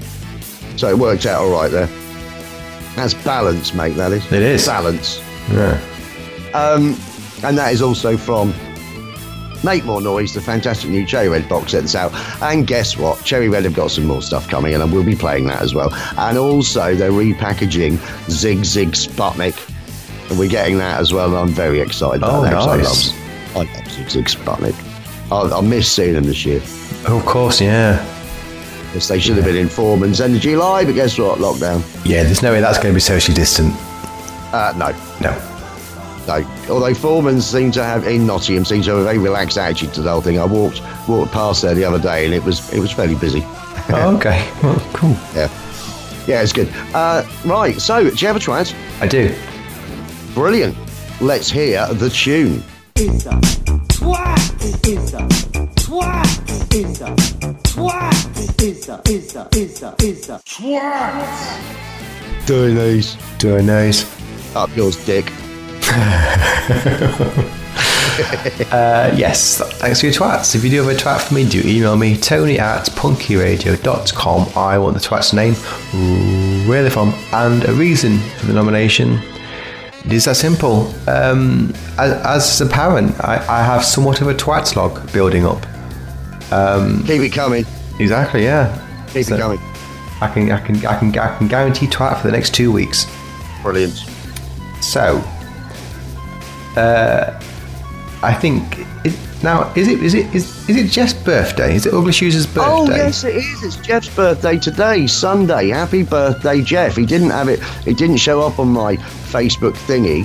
So 0.76 0.90
it 0.90 0.98
worked 0.98 1.24
out 1.24 1.40
all 1.40 1.50
right 1.50 1.70
there. 1.70 1.86
That's 2.94 3.14
balance, 3.14 3.72
mate, 3.72 3.96
that 3.96 4.12
is. 4.12 4.30
It 4.30 4.42
is. 4.42 4.66
Balance. 4.66 5.22
Yeah. 5.52 5.80
Um, 6.54 6.96
and 7.44 7.56
that 7.56 7.72
is 7.72 7.82
also 7.82 8.16
from 8.16 8.52
Make 9.64 9.84
More 9.84 10.00
Noise, 10.00 10.34
the 10.34 10.40
fantastic 10.40 10.90
new 10.90 11.04
Cherry 11.04 11.28
Red 11.28 11.48
box 11.48 11.72
set 11.72 11.80
that's 11.80 11.94
out. 11.94 12.12
And 12.42 12.66
guess 12.66 12.96
what? 12.96 13.24
Cherry 13.24 13.48
Red 13.48 13.64
have 13.64 13.74
got 13.74 13.90
some 13.90 14.06
more 14.06 14.22
stuff 14.22 14.48
coming, 14.48 14.74
and 14.74 14.82
I 14.82 14.86
will 14.86 15.04
be 15.04 15.16
playing 15.16 15.46
that 15.48 15.62
as 15.62 15.74
well. 15.74 15.92
And 16.16 16.38
also, 16.38 16.94
they're 16.94 17.10
repackaging 17.10 17.98
Sigue 18.28 18.60
Sigue 18.60 18.94
Sputnik, 18.94 19.56
and 20.30 20.38
we're 20.38 20.48
getting 20.48 20.78
that 20.78 21.00
as 21.00 21.12
well. 21.12 21.28
And 21.28 21.36
I'm 21.36 21.48
very 21.48 21.80
excited 21.80 22.18
about 22.18 22.42
that. 22.42 22.54
Oh, 22.54 22.66
that. 22.66 22.78
nice. 22.78 23.12
I 23.54 23.58
love, 23.58 23.68
I 23.68 23.74
love 23.74 23.86
Sigue 23.86 24.22
Sigue 24.22 24.44
Sputnik. 24.44 25.32
I, 25.32 25.58
I 25.58 25.60
miss 25.60 25.90
seeing 25.90 26.14
them 26.14 26.24
this 26.24 26.44
year. 26.46 26.60
Oh, 27.06 27.18
of 27.18 27.26
course, 27.26 27.60
yeah. 27.60 28.04
Yes, 28.94 29.08
they 29.08 29.20
should 29.20 29.36
have 29.36 29.44
been 29.44 29.56
in 29.56 29.68
Foreman's 29.68 30.20
Energy 30.20 30.56
Live, 30.56 30.86
but 30.86 30.94
guess 30.94 31.18
what? 31.18 31.38
Lockdown. 31.38 31.82
Yeah, 32.06 32.22
there's 32.22 32.42
no 32.42 32.52
way 32.52 32.60
that's 32.60 32.78
going 32.78 32.92
to 32.92 32.94
be 32.94 33.00
socially 33.00 33.34
distant. 33.34 33.74
Uh, 34.52 34.72
no. 34.76 34.90
No. 35.20 35.58
No, 36.28 36.46
although 36.68 36.92
Foreman 36.92 37.40
seem 37.40 37.70
to 37.70 37.82
have 37.82 38.06
in 38.06 38.26
Nottingham 38.26 38.66
seem 38.66 38.82
to 38.82 38.90
have 38.90 38.98
a 38.98 39.04
very 39.04 39.16
relaxed 39.16 39.56
attitude 39.56 39.94
to 39.94 40.02
the 40.02 40.10
whole 40.10 40.20
thing. 40.20 40.38
I 40.38 40.44
walked 40.44 40.82
walked 41.08 41.32
past 41.32 41.62
there 41.62 41.74
the 41.74 41.86
other 41.86 41.98
day 41.98 42.26
and 42.26 42.34
it 42.34 42.44
was 42.44 42.70
it 42.70 42.80
was 42.80 42.92
fairly 42.92 43.14
busy. 43.14 43.42
Oh, 43.88 44.14
okay. 44.18 44.46
Well, 44.62 44.78
cool. 44.92 45.16
Yeah, 45.34 45.48
yeah, 46.26 46.42
it's 46.42 46.52
good. 46.52 46.68
Uh, 46.92 47.24
right, 47.46 47.80
so 47.80 48.02
do 48.02 48.14
you 48.14 48.26
have 48.26 48.36
a 48.36 48.40
twat? 48.40 48.74
I 49.00 49.06
do. 49.06 49.34
Brilliant. 50.34 50.76
Let's 51.18 51.50
hear 51.50 51.86
the 51.94 52.10
tune. 52.10 52.62
It's 52.94 53.24
a 53.24 53.30
twat. 53.30 54.86
It's 54.86 55.14
a 55.14 55.26
twat. 55.80 56.74
It's 56.74 57.00
a 57.00 57.14
twat. 57.64 58.62
It's 58.62 58.88
a 58.90 59.00
it's 59.06 59.34
a 59.34 59.48
it's 59.52 59.82
a 59.82 59.94
it's 59.98 60.28
a 60.28 60.42
Doing 62.46 62.74
these 62.74 63.16
Doing 63.38 63.64
those. 63.64 64.27
Up 64.58 64.76
yours, 64.76 64.96
dick. 65.04 65.32
Uh, 68.72 69.14
yes, 69.16 69.60
thanks 69.78 70.00
for 70.00 70.06
your 70.06 70.14
twats. 70.14 70.56
If 70.56 70.64
you 70.64 70.70
do 70.70 70.82
have 70.82 70.88
a 70.88 70.98
twat 70.98 71.20
for 71.28 71.34
me, 71.34 71.48
do 71.48 71.62
email 71.64 71.96
me, 71.96 72.16
tony 72.16 72.58
at 72.58 72.86
punkyradio.com. 72.86 74.48
I 74.56 74.76
want 74.78 74.94
the 74.94 75.00
twat's 75.00 75.32
name, 75.32 75.54
where 76.68 76.82
they're 76.82 76.90
from, 76.90 77.14
and 77.32 77.64
a 77.68 77.72
reason 77.74 78.18
for 78.38 78.46
the 78.46 78.52
nomination. 78.54 79.20
It 80.04 80.12
is 80.12 80.24
that 80.24 80.36
simple. 80.36 80.92
Um, 81.08 81.72
as, 81.96 82.12
as 82.24 82.60
a 82.60 82.66
parent, 82.66 83.14
I, 83.20 83.36
I 83.48 83.62
have 83.62 83.84
somewhat 83.84 84.20
of 84.20 84.26
a 84.26 84.34
twat 84.34 84.74
log 84.74 85.12
building 85.12 85.46
up. 85.46 85.62
Keep 87.06 87.20
it 87.22 87.32
coming. 87.32 87.64
Exactly, 88.00 88.42
yeah. 88.42 88.74
Keep 89.12 89.26
So 89.26 89.36
it 89.36 89.38
coming. 89.38 89.58
I 90.20 90.28
can, 90.32 90.50
I 90.50 90.58
can, 90.60 90.76
I 90.86 90.98
can, 90.98 91.16
I 91.16 91.38
can 91.38 91.46
guarantee 91.46 91.86
twat 91.86 92.20
for 92.20 92.26
the 92.26 92.32
next 92.32 92.52
two 92.52 92.72
weeks. 92.72 93.06
Brilliant. 93.62 94.04
So, 94.88 95.18
uh, 96.76 97.38
I 98.22 98.32
think 98.32 98.62
it, 99.04 99.14
now 99.42 99.70
is 99.74 99.86
it 99.86 100.02
is 100.02 100.14
it 100.14 100.34
is, 100.34 100.66
is 100.68 100.76
it 100.76 100.90
Jeff's 100.90 101.12
birthday? 101.12 101.74
Is 101.74 101.84
it 101.84 101.92
Ugly 101.92 102.12
Shoes' 102.12 102.46
birthday? 102.46 102.62
Oh 102.64 102.88
yes, 102.88 103.22
it 103.24 103.36
is. 103.36 103.62
It's 103.64 103.76
Jeff's 103.76 104.08
birthday 104.16 104.58
today, 104.58 105.06
Sunday. 105.06 105.68
Happy 105.68 106.04
birthday, 106.04 106.62
Jeff. 106.62 106.96
He 106.96 107.04
didn't 107.04 107.30
have 107.30 107.48
it. 107.48 107.60
It 107.86 107.98
didn't 107.98 108.16
show 108.16 108.40
up 108.40 108.58
on 108.58 108.68
my 108.68 108.96
Facebook 108.96 109.74
thingy 109.86 110.24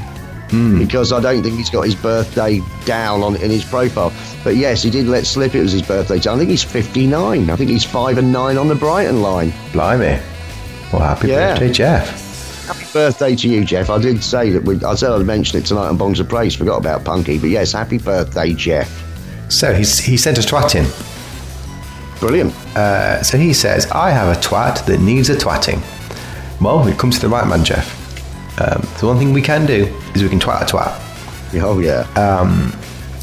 because 0.79 1.11
I 1.11 1.19
don't 1.19 1.41
think 1.43 1.57
he's 1.57 1.69
got 1.71 1.81
his 1.81 1.95
birthday 1.95 2.61
down 2.85 3.21
on 3.21 3.35
in 3.35 3.49
his 3.51 3.65
profile. 3.65 4.13
But 4.45 4.55
yes, 4.55 4.81
he 4.83 4.89
did 4.91 5.07
let 5.07 5.25
slip 5.25 5.55
it 5.55 5.61
was 5.61 5.71
his 5.73 5.81
birthday. 5.81 6.15
I 6.29 6.37
think 6.37 6.49
he's 6.49 6.63
59. 6.63 7.49
I 7.49 7.55
think 7.57 7.69
he's 7.69 7.83
five 7.83 8.17
and 8.17 8.31
nine 8.31 8.57
on 8.57 8.67
the 8.69 8.75
Brighton 8.75 9.21
line. 9.21 9.51
Blimey! 9.73 10.21
Well, 10.93 11.01
happy 11.01 11.29
Yeah. 11.29 11.53
birthday, 11.53 11.71
Jeff. 11.73 12.22
Happy 12.73 12.93
birthday 12.93 13.35
to 13.35 13.47
you, 13.47 13.63
Jeff. 13.63 13.89
I 13.89 13.99
did 13.99 14.23
say 14.23 14.49
that 14.49 14.63
we. 14.63 14.83
I 14.83 14.95
said 14.95 15.11
I'd 15.11 15.25
mention 15.25 15.59
it 15.59 15.65
tonight 15.65 15.87
on 15.89 15.97
Bongs 15.97 16.19
of 16.19 16.27
Praise. 16.27 16.55
Forgot 16.55 16.77
about 16.77 17.03
Punky, 17.03 17.37
but 17.37 17.49
yes, 17.49 17.71
happy 17.71 17.97
birthday, 17.99 18.53
Jeff. 18.53 18.89
So 19.51 19.73
he's 19.73 19.99
he 19.99 20.17
sent 20.17 20.37
us 20.39 20.45
twat 20.45 20.73
in. 20.75 20.85
Brilliant. 22.19 22.53
Uh, 22.75 23.21
so 23.21 23.37
he 23.37 23.53
says, 23.53 23.89
"I 23.91 24.09
have 24.09 24.35
a 24.35 24.39
twat 24.39 24.85
that 24.87 24.99
needs 24.99 25.29
a 25.29 25.35
twatting." 25.35 25.81
Well, 26.61 26.87
it 26.87 26.97
comes 26.97 27.19
to 27.19 27.27
the 27.27 27.29
right 27.29 27.47
man, 27.47 27.63
Jeff. 27.63 27.99
Um, 28.59 28.81
the 28.99 29.07
one 29.07 29.17
thing 29.17 29.33
we 29.33 29.41
can 29.41 29.65
do 29.65 29.85
is 30.15 30.23
we 30.23 30.29
can 30.29 30.39
twat 30.39 30.61
a 30.61 30.65
twat. 30.65 31.61
Oh 31.61 31.79
yeah. 31.79 32.07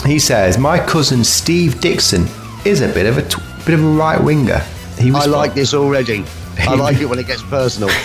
He 0.07 0.19
says, 0.19 0.59
"My 0.59 0.79
cousin 0.79 1.25
Steve 1.25 1.81
Dixon 1.81 2.27
is 2.65 2.83
a 2.83 2.89
bit 2.89 3.07
of 3.07 3.19
a 3.19 3.23
tw- 3.23 3.67
bit 3.67 3.75
of 3.75 3.83
a 3.85 3.89
right 3.89 4.23
winger." 4.23 4.59
He 4.99 5.11
I 5.11 5.27
respo- 5.27 5.33
like 5.33 5.55
this 5.55 5.75
already. 5.75 6.25
I 6.69 6.75
like 6.75 6.99
it 6.99 7.07
when 7.07 7.19
it 7.19 7.27
gets 7.27 7.43
personal. 7.43 7.91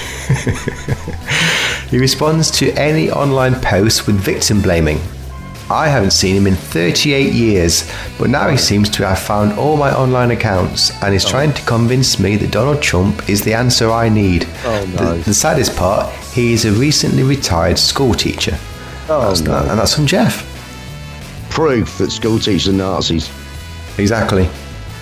He 1.89 1.99
responds 1.99 2.49
to 2.59 2.71
any 2.73 3.11
online 3.11 3.55
post 3.61 4.07
with 4.07 4.15
victim 4.15 4.61
blaming. 4.61 4.99
I 5.69 5.87
haven't 5.87 6.11
seen 6.11 6.35
him 6.35 6.47
in 6.47 6.55
38 6.55 7.31
years, 7.31 7.89
but 8.19 8.29
now 8.29 8.49
he 8.49 8.57
seems 8.57 8.89
to 8.89 9.07
have 9.07 9.19
found 9.19 9.53
all 9.53 9.77
my 9.77 9.93
online 9.95 10.31
accounts 10.31 10.91
and 11.03 11.13
is 11.13 11.25
oh. 11.25 11.29
trying 11.29 11.53
to 11.53 11.61
convince 11.65 12.19
me 12.19 12.37
that 12.37 12.51
Donald 12.51 12.81
Trump 12.81 13.29
is 13.29 13.43
the 13.43 13.53
answer 13.53 13.89
I 13.91 14.09
need. 14.09 14.47
Oh, 14.63 14.85
no. 14.97 15.17
the, 15.17 15.23
the 15.23 15.33
saddest 15.33 15.75
part, 15.75 16.11
he 16.33 16.53
is 16.53 16.65
a 16.65 16.71
recently 16.71 17.23
retired 17.23 17.79
school 17.79 18.13
teacher. 18.13 18.57
Oh 19.07 19.27
That's 19.27 19.41
no. 19.41 19.51
not- 19.51 19.67
and 19.69 19.79
that's 19.79 19.95
from 19.95 20.07
Jeff. 20.07 20.43
Proof 21.49 21.97
that 21.99 22.11
school 22.11 22.39
teachers 22.39 22.67
are 22.67 22.73
Nazis. 22.73 23.31
Exactly. 23.97 24.49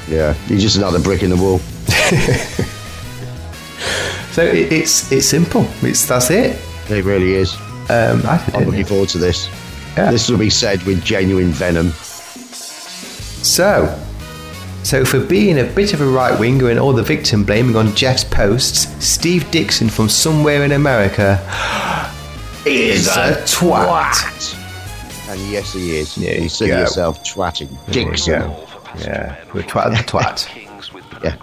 Yeah, 0.08 0.36
you're 0.48 0.60
just 0.60 0.78
another 0.78 1.00
brick 1.00 1.24
in 1.24 1.30
the 1.30 1.38
wall. 1.38 1.60
So 4.34 4.44
it, 4.44 4.72
it's 4.72 5.12
it's 5.12 5.28
simple. 5.28 5.68
It's 5.84 6.08
that's 6.08 6.32
it. 6.32 6.60
It 6.90 7.06
really 7.06 7.34
is. 7.34 7.54
Um, 7.90 8.24
I 8.26 8.44
I'm 8.56 8.64
it. 8.64 8.66
looking 8.66 8.86
forward 8.86 9.10
to 9.10 9.20
this. 9.20 9.48
Yeah. 9.96 10.10
This 10.10 10.28
will 10.28 10.40
be 10.40 10.50
said 10.50 10.82
with 10.84 11.04
genuine 11.04 11.52
venom. 11.52 11.92
So, 13.44 13.96
so 14.82 15.06
for 15.06 15.20
being 15.20 15.60
a 15.60 15.64
bit 15.66 15.94
of 15.94 16.02
a 16.02 16.08
right 16.08 16.40
winger 16.40 16.72
and 16.72 16.80
all 16.80 16.94
the 16.94 17.04
victim 17.04 17.44
blaming 17.44 17.76
on 17.76 17.94
Jeff's 17.94 18.24
posts, 18.24 18.88
Steve 19.06 19.52
Dixon 19.52 19.88
from 19.88 20.10
somewhere 20.10 20.64
in 20.64 20.72
America 20.72 21.34
is 22.66 23.08
a 23.10 23.36
twat. 23.46 24.58
And 25.30 25.40
yes, 25.52 25.74
he 25.74 25.98
is. 25.98 26.18
Yeah, 26.18 26.42
you 26.42 26.50
see 26.50 26.70
go. 26.70 26.80
yourself 26.80 27.24
twatting 27.24 27.70
Dixon. 27.92 28.34
Yeah. 28.34 28.66
Yeah. 28.98 29.44
We're 29.54 29.62
twat 29.62 29.94
twat. 30.08 30.50
Yeah. 31.24 31.38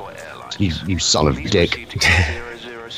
You, 0.59 0.73
you 0.87 0.99
son 0.99 1.29
of 1.29 1.39
a 1.39 1.45
dick. 1.49 1.89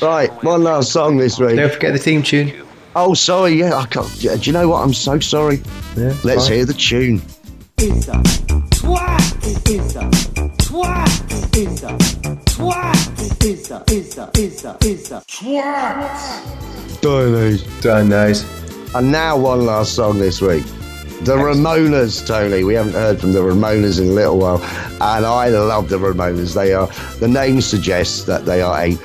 right, 0.03 0.43
one 0.43 0.63
last 0.63 0.91
song 0.91 1.17
this 1.17 1.39
week. 1.39 1.55
Don't 1.57 1.71
forget 1.71 1.93
the 1.93 1.99
theme 1.99 2.23
tune. 2.23 2.65
Oh, 2.95 3.13
sorry. 3.13 3.53
Yeah, 3.53 3.75
I 3.75 3.85
can't. 3.85 4.09
Do 4.19 4.37
you 4.37 4.51
know 4.51 4.69
what? 4.69 4.83
I'm 4.83 4.93
so 4.93 5.19
sorry. 5.19 5.61
Yeah, 5.97 6.15
Let's 6.23 6.47
fine. 6.47 6.57
hear 6.57 6.65
the 6.65 6.73
tune. 6.73 7.21
It's 7.77 8.07
a 8.07 8.11
twat. 8.11 9.69
It's 9.69 9.95
a 9.95 10.09
twat. 10.61 11.57
It's 11.57 11.83
a 11.83 11.97
twat. 12.45 13.43
It's 13.43 13.71
a 13.71 13.83
it's 13.87 14.17
a 14.17 14.29
it's 14.35 14.63
a 14.63 14.77
it's 14.81 15.11
a 15.11 15.21
twat. 15.27 17.01
Don't 17.01 18.09
knows. 18.09 18.95
And 18.95 19.11
now 19.11 19.37
one 19.37 19.65
last 19.65 19.95
song 19.95 20.19
this 20.19 20.39
week. 20.39 20.63
The 21.23 21.35
Ramonas, 21.35 22.25
Tony. 22.27 22.63
We 22.63 22.73
haven't 22.75 22.93
heard 22.93 23.19
from 23.19 23.31
the 23.31 23.39
Ramonas 23.39 23.99
in 23.99 24.09
a 24.09 24.11
little 24.11 24.37
while, 24.37 24.61
and 24.61 25.25
I 25.25 25.47
love 25.49 25.89
the 25.89 25.97
Ramonas. 25.97 26.53
They 26.53 26.73
are 26.73 26.87
the 27.19 27.27
name 27.27 27.59
suggests 27.61 28.25
that 28.25 28.45
they 28.45 28.61
are 28.61 28.77
a 28.79 28.95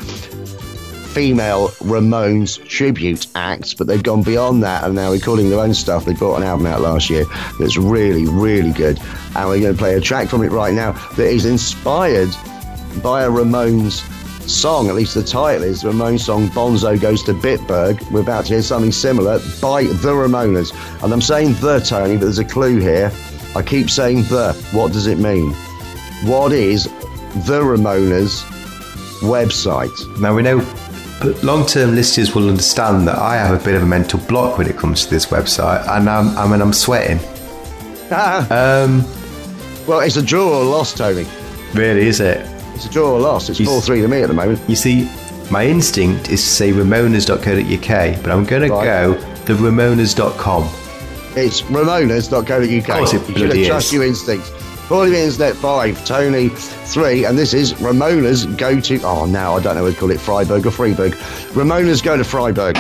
female 1.19 1.66
Ramones 1.81 2.64
tribute 2.69 3.27
act, 3.35 3.77
but 3.77 3.89
they've 3.89 4.05
gone 4.05 4.23
beyond 4.23 4.62
that 4.62 4.85
and 4.85 4.95
now 4.95 5.11
recording 5.11 5.51
their 5.51 5.59
own 5.59 5.75
stuff. 5.75 6.05
They 6.05 6.12
brought 6.12 6.37
an 6.37 6.45
album 6.45 6.66
out 6.66 6.81
last 6.81 7.11
year 7.11 7.25
that's 7.59 7.77
really, 7.77 8.27
really 8.27 8.71
good, 8.71 9.01
and 9.35 9.49
we're 9.49 9.59
going 9.59 9.75
to 9.75 9.79
play 9.79 9.97
a 9.97 10.01
track 10.01 10.29
from 10.29 10.45
it 10.45 10.53
right 10.53 10.73
now 10.73 10.93
that 10.93 11.27
is 11.27 11.45
inspired 11.45 12.29
by 13.03 13.25
a 13.25 13.29
Ramones 13.29 14.09
song, 14.49 14.89
at 14.89 14.95
least 14.95 15.14
the 15.16 15.25
title 15.25 15.64
is 15.64 15.83
the 15.83 15.91
Ramones 15.91 16.21
song 16.21 16.47
Bonzo 16.51 17.01
Goes 17.01 17.25
to 17.25 17.35
Bitburg. 17.35 18.09
We're 18.12 18.21
about 18.21 18.45
to 18.45 18.53
hear 18.53 18.62
something 18.62 18.93
similar 18.93 19.41
by 19.61 19.83
the 19.83 20.12
Ramonas. 20.12 20.73
And 21.03 21.12
I'm 21.12 21.21
saying 21.21 21.55
the, 21.55 21.81
Tony, 21.81 22.14
but 22.14 22.27
there's 22.27 22.39
a 22.39 22.45
clue 22.45 22.79
here. 22.79 23.11
I 23.57 23.62
keep 23.62 23.91
saying 23.91 24.23
the. 24.29 24.53
What 24.71 24.93
does 24.93 25.09
it 25.09 25.19
mean? 25.19 25.53
What 26.23 26.53
is 26.53 26.85
the 26.85 27.61
Ramonas 27.61 28.45
website? 29.21 30.21
Now 30.21 30.37
we 30.37 30.43
know 30.43 30.64
long 31.43 31.66
term 31.66 31.95
listeners 31.95 32.35
will 32.35 32.49
understand 32.49 33.07
that 33.09 33.19
I 33.19 33.37
have 33.37 33.61
a 33.61 33.64
bit 33.64 33.75
of 33.75 33.83
a 33.83 33.87
mental 33.87 34.21
block 34.21 34.59
when 34.59 34.69
it 34.69 34.77
comes 34.77 35.05
to 35.05 35.11
this 35.11 35.27
website, 35.27 35.87
and 35.89 36.09
I'm, 36.09 36.37
I 36.39 36.47
mean, 36.49 36.61
I'm 36.61 36.73
sweating. 36.73 37.19
Um, 38.51 39.05
well, 39.87 40.01
it's 40.01 40.16
a 40.16 40.23
draw 40.23 40.61
or 40.61 40.64
loss, 40.64 40.95
Tony. 40.95 41.27
really, 41.75 42.07
is 42.07 42.21
it? 42.21 42.39
It's 42.75 42.87
a 42.87 42.91
draw 42.91 43.12
or 43.14 43.21
loss. 43.21 43.49
It's 43.49 43.59
You 43.61 43.66
4 43.66 43.81
3 43.83 44.01
to 44.03 44.09
me 44.09 44.23
at 44.23 44.29
the 44.29 44.35
moment. 44.35 44.61
You 44.69 44.77
see, 44.77 45.11
my 45.51 45.66
instinct 45.66 46.29
is 46.31 46.43
to 46.43 46.49
say 46.49 46.73
ramonas.co.uk, 46.73 48.23
but 48.23 48.31
I'm 48.31 48.45
going 48.45 48.62
to 48.62 48.69
go 48.69 49.14
the 49.45 49.55
ramonas.com. 49.55 50.62
It's 51.37 51.62
ramonas.co.uk. 51.62 52.89
Of 52.89 52.97
course 52.97 53.14
it 53.14 53.19
bloody 53.27 53.33
you 53.33 53.49
should 53.49 53.57
have 53.59 53.66
trust 53.66 53.93
your 53.93 54.05
instincts. 54.05 54.51
Paulie 54.89 55.11
the 55.11 55.22
Internet 55.22 55.55
5, 55.57 56.07
Tony 56.07 56.49
3, 56.49 57.26
and 57.26 57.36
this 57.36 57.53
is 57.53 57.78
Ramona's 57.78 58.47
go 58.47 58.80
to. 58.80 58.99
Oh, 59.03 59.26
now 59.26 59.55
I 59.55 59.61
don't 59.61 59.74
know 59.74 59.82
whether 59.82 59.93
to 59.95 60.01
call 60.01 60.11
it 60.11 60.18
Freiburg 60.18 60.64
or 60.64 60.70
Freiburg. 60.70 61.14
Ramona's 61.55 62.01
go 62.01 62.16
to 62.16 62.24
Freiburg. 62.24 62.74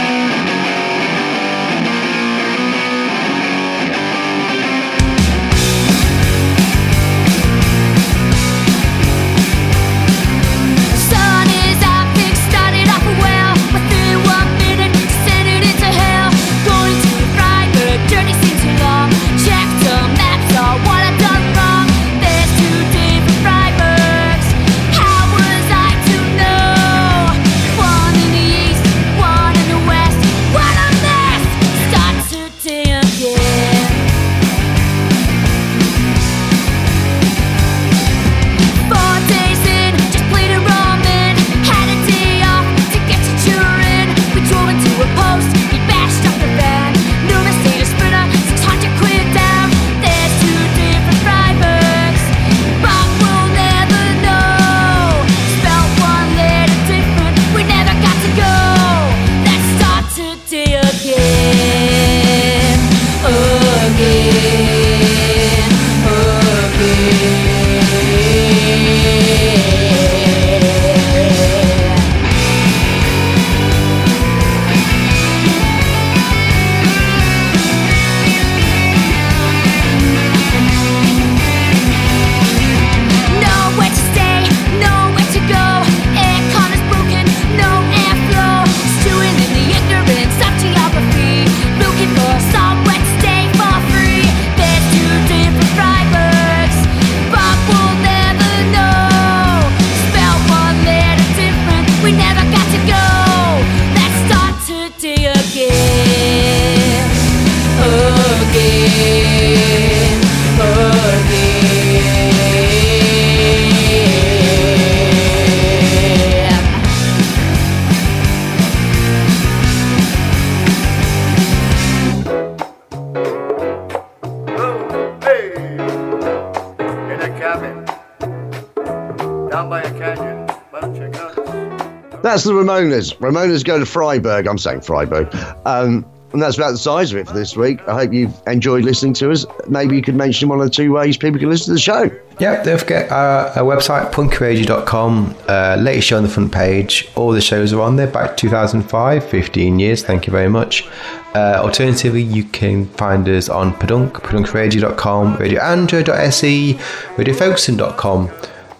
Ramonas. 132.68 133.16
Ramonas 133.16 133.64
go 133.64 133.78
to 133.78 133.86
Freiburg. 133.86 134.46
I'm 134.46 134.58
saying 134.58 134.82
Freiburg. 134.82 135.34
Um, 135.64 136.04
and 136.32 136.42
that's 136.42 136.56
about 136.58 136.72
the 136.72 136.78
size 136.78 137.10
of 137.10 137.18
it 137.18 137.26
for 137.26 137.32
this 137.32 137.56
week. 137.56 137.80
I 137.88 137.94
hope 137.94 138.12
you've 138.12 138.34
enjoyed 138.46 138.84
listening 138.84 139.14
to 139.14 139.30
us. 139.30 139.46
Maybe 139.66 139.96
you 139.96 140.02
could 140.02 140.14
mention 140.14 140.50
one 140.50 140.60
or 140.60 140.68
two 140.68 140.92
ways 140.92 141.16
people 141.16 141.40
can 141.40 141.48
listen 141.48 141.66
to 141.66 141.72
the 141.72 141.80
show. 141.80 142.10
Yep, 142.38 142.64
don't 142.64 142.78
forget 142.78 143.10
our, 143.10 143.48
our 143.48 143.64
website, 143.64 144.12
punkyradio.com. 144.12 145.34
Uh, 145.48 145.76
latest 145.80 146.08
show 146.08 146.18
on 146.18 146.24
the 146.24 146.28
front 146.28 146.52
page. 146.52 147.08
All 147.16 147.32
the 147.32 147.40
shows 147.40 147.72
are 147.72 147.80
on 147.80 147.96
there 147.96 148.06
back 148.06 148.36
2005, 148.36 149.24
15 149.24 149.78
years. 149.78 150.02
Thank 150.02 150.26
you 150.26 150.30
very 150.30 150.50
much. 150.50 150.86
Uh, 151.34 151.60
alternatively, 151.62 152.22
you 152.22 152.44
can 152.44 152.86
find 152.86 153.26
us 153.28 153.48
on 153.48 153.72
Padunk, 153.72 154.12
padunkradio.com, 154.12 155.36
radioandro.se, 155.38 156.74
radiofolkson.com. 157.16 158.30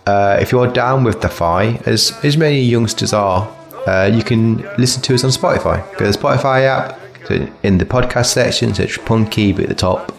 Uh, 0.07 0.39
if 0.41 0.53
you're 0.53 0.71
down 0.73 1.05
with 1.05 1.21
the 1.23 1.29
Fi, 1.29 1.81
as, 1.87 2.19
as 2.25 2.37
many 2.37 2.61
youngsters 2.61 3.13
are, 3.13 3.55
uh, 3.87 4.11
you 4.13 4.23
can 4.23 4.59
listen 4.77 5.03
to 5.03 5.15
us 5.15 5.25
on 5.25 5.31
Spotify. 5.31 5.83
Go 5.93 5.99
to 5.99 6.13
the 6.13 6.19
Spotify 6.19 6.65
app, 6.65 7.01
so 7.27 7.49
in 7.63 7.79
the 7.79 7.85
podcast 7.85 8.27
section, 8.27 8.75
search 8.75 8.99
Punky, 9.05 9.53
be 9.53 9.63
at 9.63 9.69
the 9.69 9.75
top, 9.75 10.11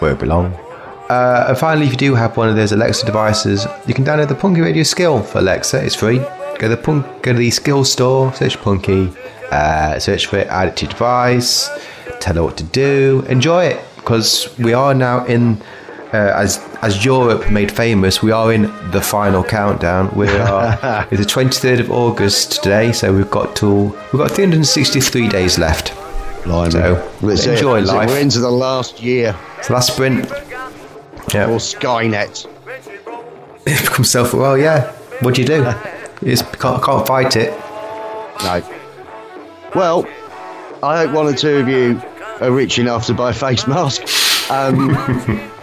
where 0.00 0.12
it 0.12 0.18
belongs. 0.18 0.54
Uh, 1.08 1.46
and 1.48 1.58
finally, 1.58 1.86
if 1.86 1.92
you 1.92 1.98
do 1.98 2.14
have 2.14 2.36
one 2.36 2.48
of 2.48 2.56
those 2.56 2.72
Alexa 2.72 3.06
devices, 3.06 3.66
you 3.86 3.94
can 3.94 4.04
download 4.04 4.28
the 4.28 4.34
Punky 4.34 4.60
Radio 4.60 4.82
Skill 4.82 5.22
for 5.22 5.38
Alexa. 5.38 5.84
It's 5.84 5.94
free. 5.94 6.18
Go 6.18 6.56
to 6.56 6.68
the 6.68 6.76
Punk, 6.76 7.04
go 7.22 7.32
to 7.32 7.38
the 7.38 7.50
Skill 7.50 7.84
Store, 7.84 8.32
search 8.34 8.56
Punky, 8.58 9.12
uh, 9.50 9.98
search 9.98 10.26
for 10.26 10.38
it, 10.38 10.48
add 10.48 10.68
it 10.68 10.76
to 10.76 10.86
your 10.86 10.92
device, 10.92 11.68
tell 12.18 12.36
it 12.36 12.42
what 12.42 12.56
to 12.56 12.64
do, 12.64 13.24
enjoy 13.28 13.66
it 13.66 13.80
because 13.96 14.56
we 14.58 14.72
are 14.72 14.94
now 14.94 15.24
in. 15.26 15.60
Uh, 16.12 16.32
as 16.36 16.58
as 16.86 17.04
Europe 17.04 17.50
made 17.50 17.72
famous, 17.72 18.22
we 18.22 18.30
are 18.30 18.52
in 18.52 18.62
the 18.92 19.00
final 19.00 19.42
countdown. 19.42 20.08
We 20.14 20.28
are 20.28 21.08
it's 21.10 21.20
the 21.20 21.26
twenty 21.26 21.58
third 21.58 21.80
of 21.80 21.90
August 21.90 22.62
today, 22.62 22.92
so 22.92 23.12
we've 23.12 23.30
got 23.30 23.56
till 23.56 23.86
we've 23.86 24.12
got 24.22 24.30
three 24.30 24.44
hundred 24.44 24.58
and 24.58 24.66
sixty 24.66 25.00
three 25.00 25.28
days 25.28 25.58
left. 25.58 25.92
Blimey. 26.44 26.70
So, 26.70 27.10
That's 27.22 27.44
enjoy 27.46 27.78
it. 27.80 27.86
Life. 27.86 28.08
We're 28.08 28.20
into 28.20 28.38
the 28.38 28.50
last 28.50 29.02
year. 29.02 29.34
So 29.62 29.74
last 29.74 29.92
sprint. 29.94 30.30
Yeah. 31.34 31.50
Or 31.50 31.58
Skynet. 31.58 32.46
It 33.68 33.80
becomes 33.80 34.12
self 34.12 34.32
well, 34.32 34.56
yeah. 34.56 34.92
What 35.22 35.34
do 35.34 35.40
you 35.42 35.48
do? 35.48 35.74
You 36.22 36.36
can't, 36.36 36.80
can't 36.80 37.04
fight 37.04 37.34
it. 37.34 37.50
No. 38.44 38.62
Well, 39.74 40.06
I 40.84 40.98
hope 40.98 41.12
one 41.12 41.26
or 41.26 41.34
two 41.34 41.56
of 41.56 41.68
you 41.68 42.00
are 42.40 42.52
rich 42.52 42.78
enough 42.78 43.06
to 43.06 43.14
buy 43.14 43.30
a 43.30 43.34
face 43.34 43.66
mask. 43.66 44.02
Um, 44.52 45.50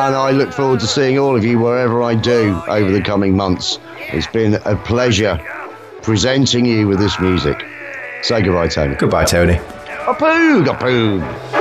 and 0.00 0.16
I 0.16 0.30
look 0.30 0.52
forward 0.52 0.80
to 0.80 0.86
seeing 0.86 1.18
all 1.18 1.36
of 1.36 1.44
you 1.44 1.58
wherever 1.58 2.02
I 2.02 2.14
do 2.14 2.60
over 2.68 2.90
the 2.90 3.02
coming 3.02 3.36
months. 3.36 3.78
It's 3.98 4.26
been 4.26 4.54
a 4.64 4.76
pleasure 4.76 5.38
presenting 6.02 6.64
you 6.64 6.88
with 6.88 6.98
this 6.98 7.20
music. 7.20 7.62
Say 8.22 8.42
goodbye, 8.42 8.68
Tony. 8.68 8.94
Goodbye, 8.94 9.24
Tony. 9.24 9.54
A 9.54 10.14
poog, 10.14 10.68
a 10.68 10.74
poog. 10.74 11.59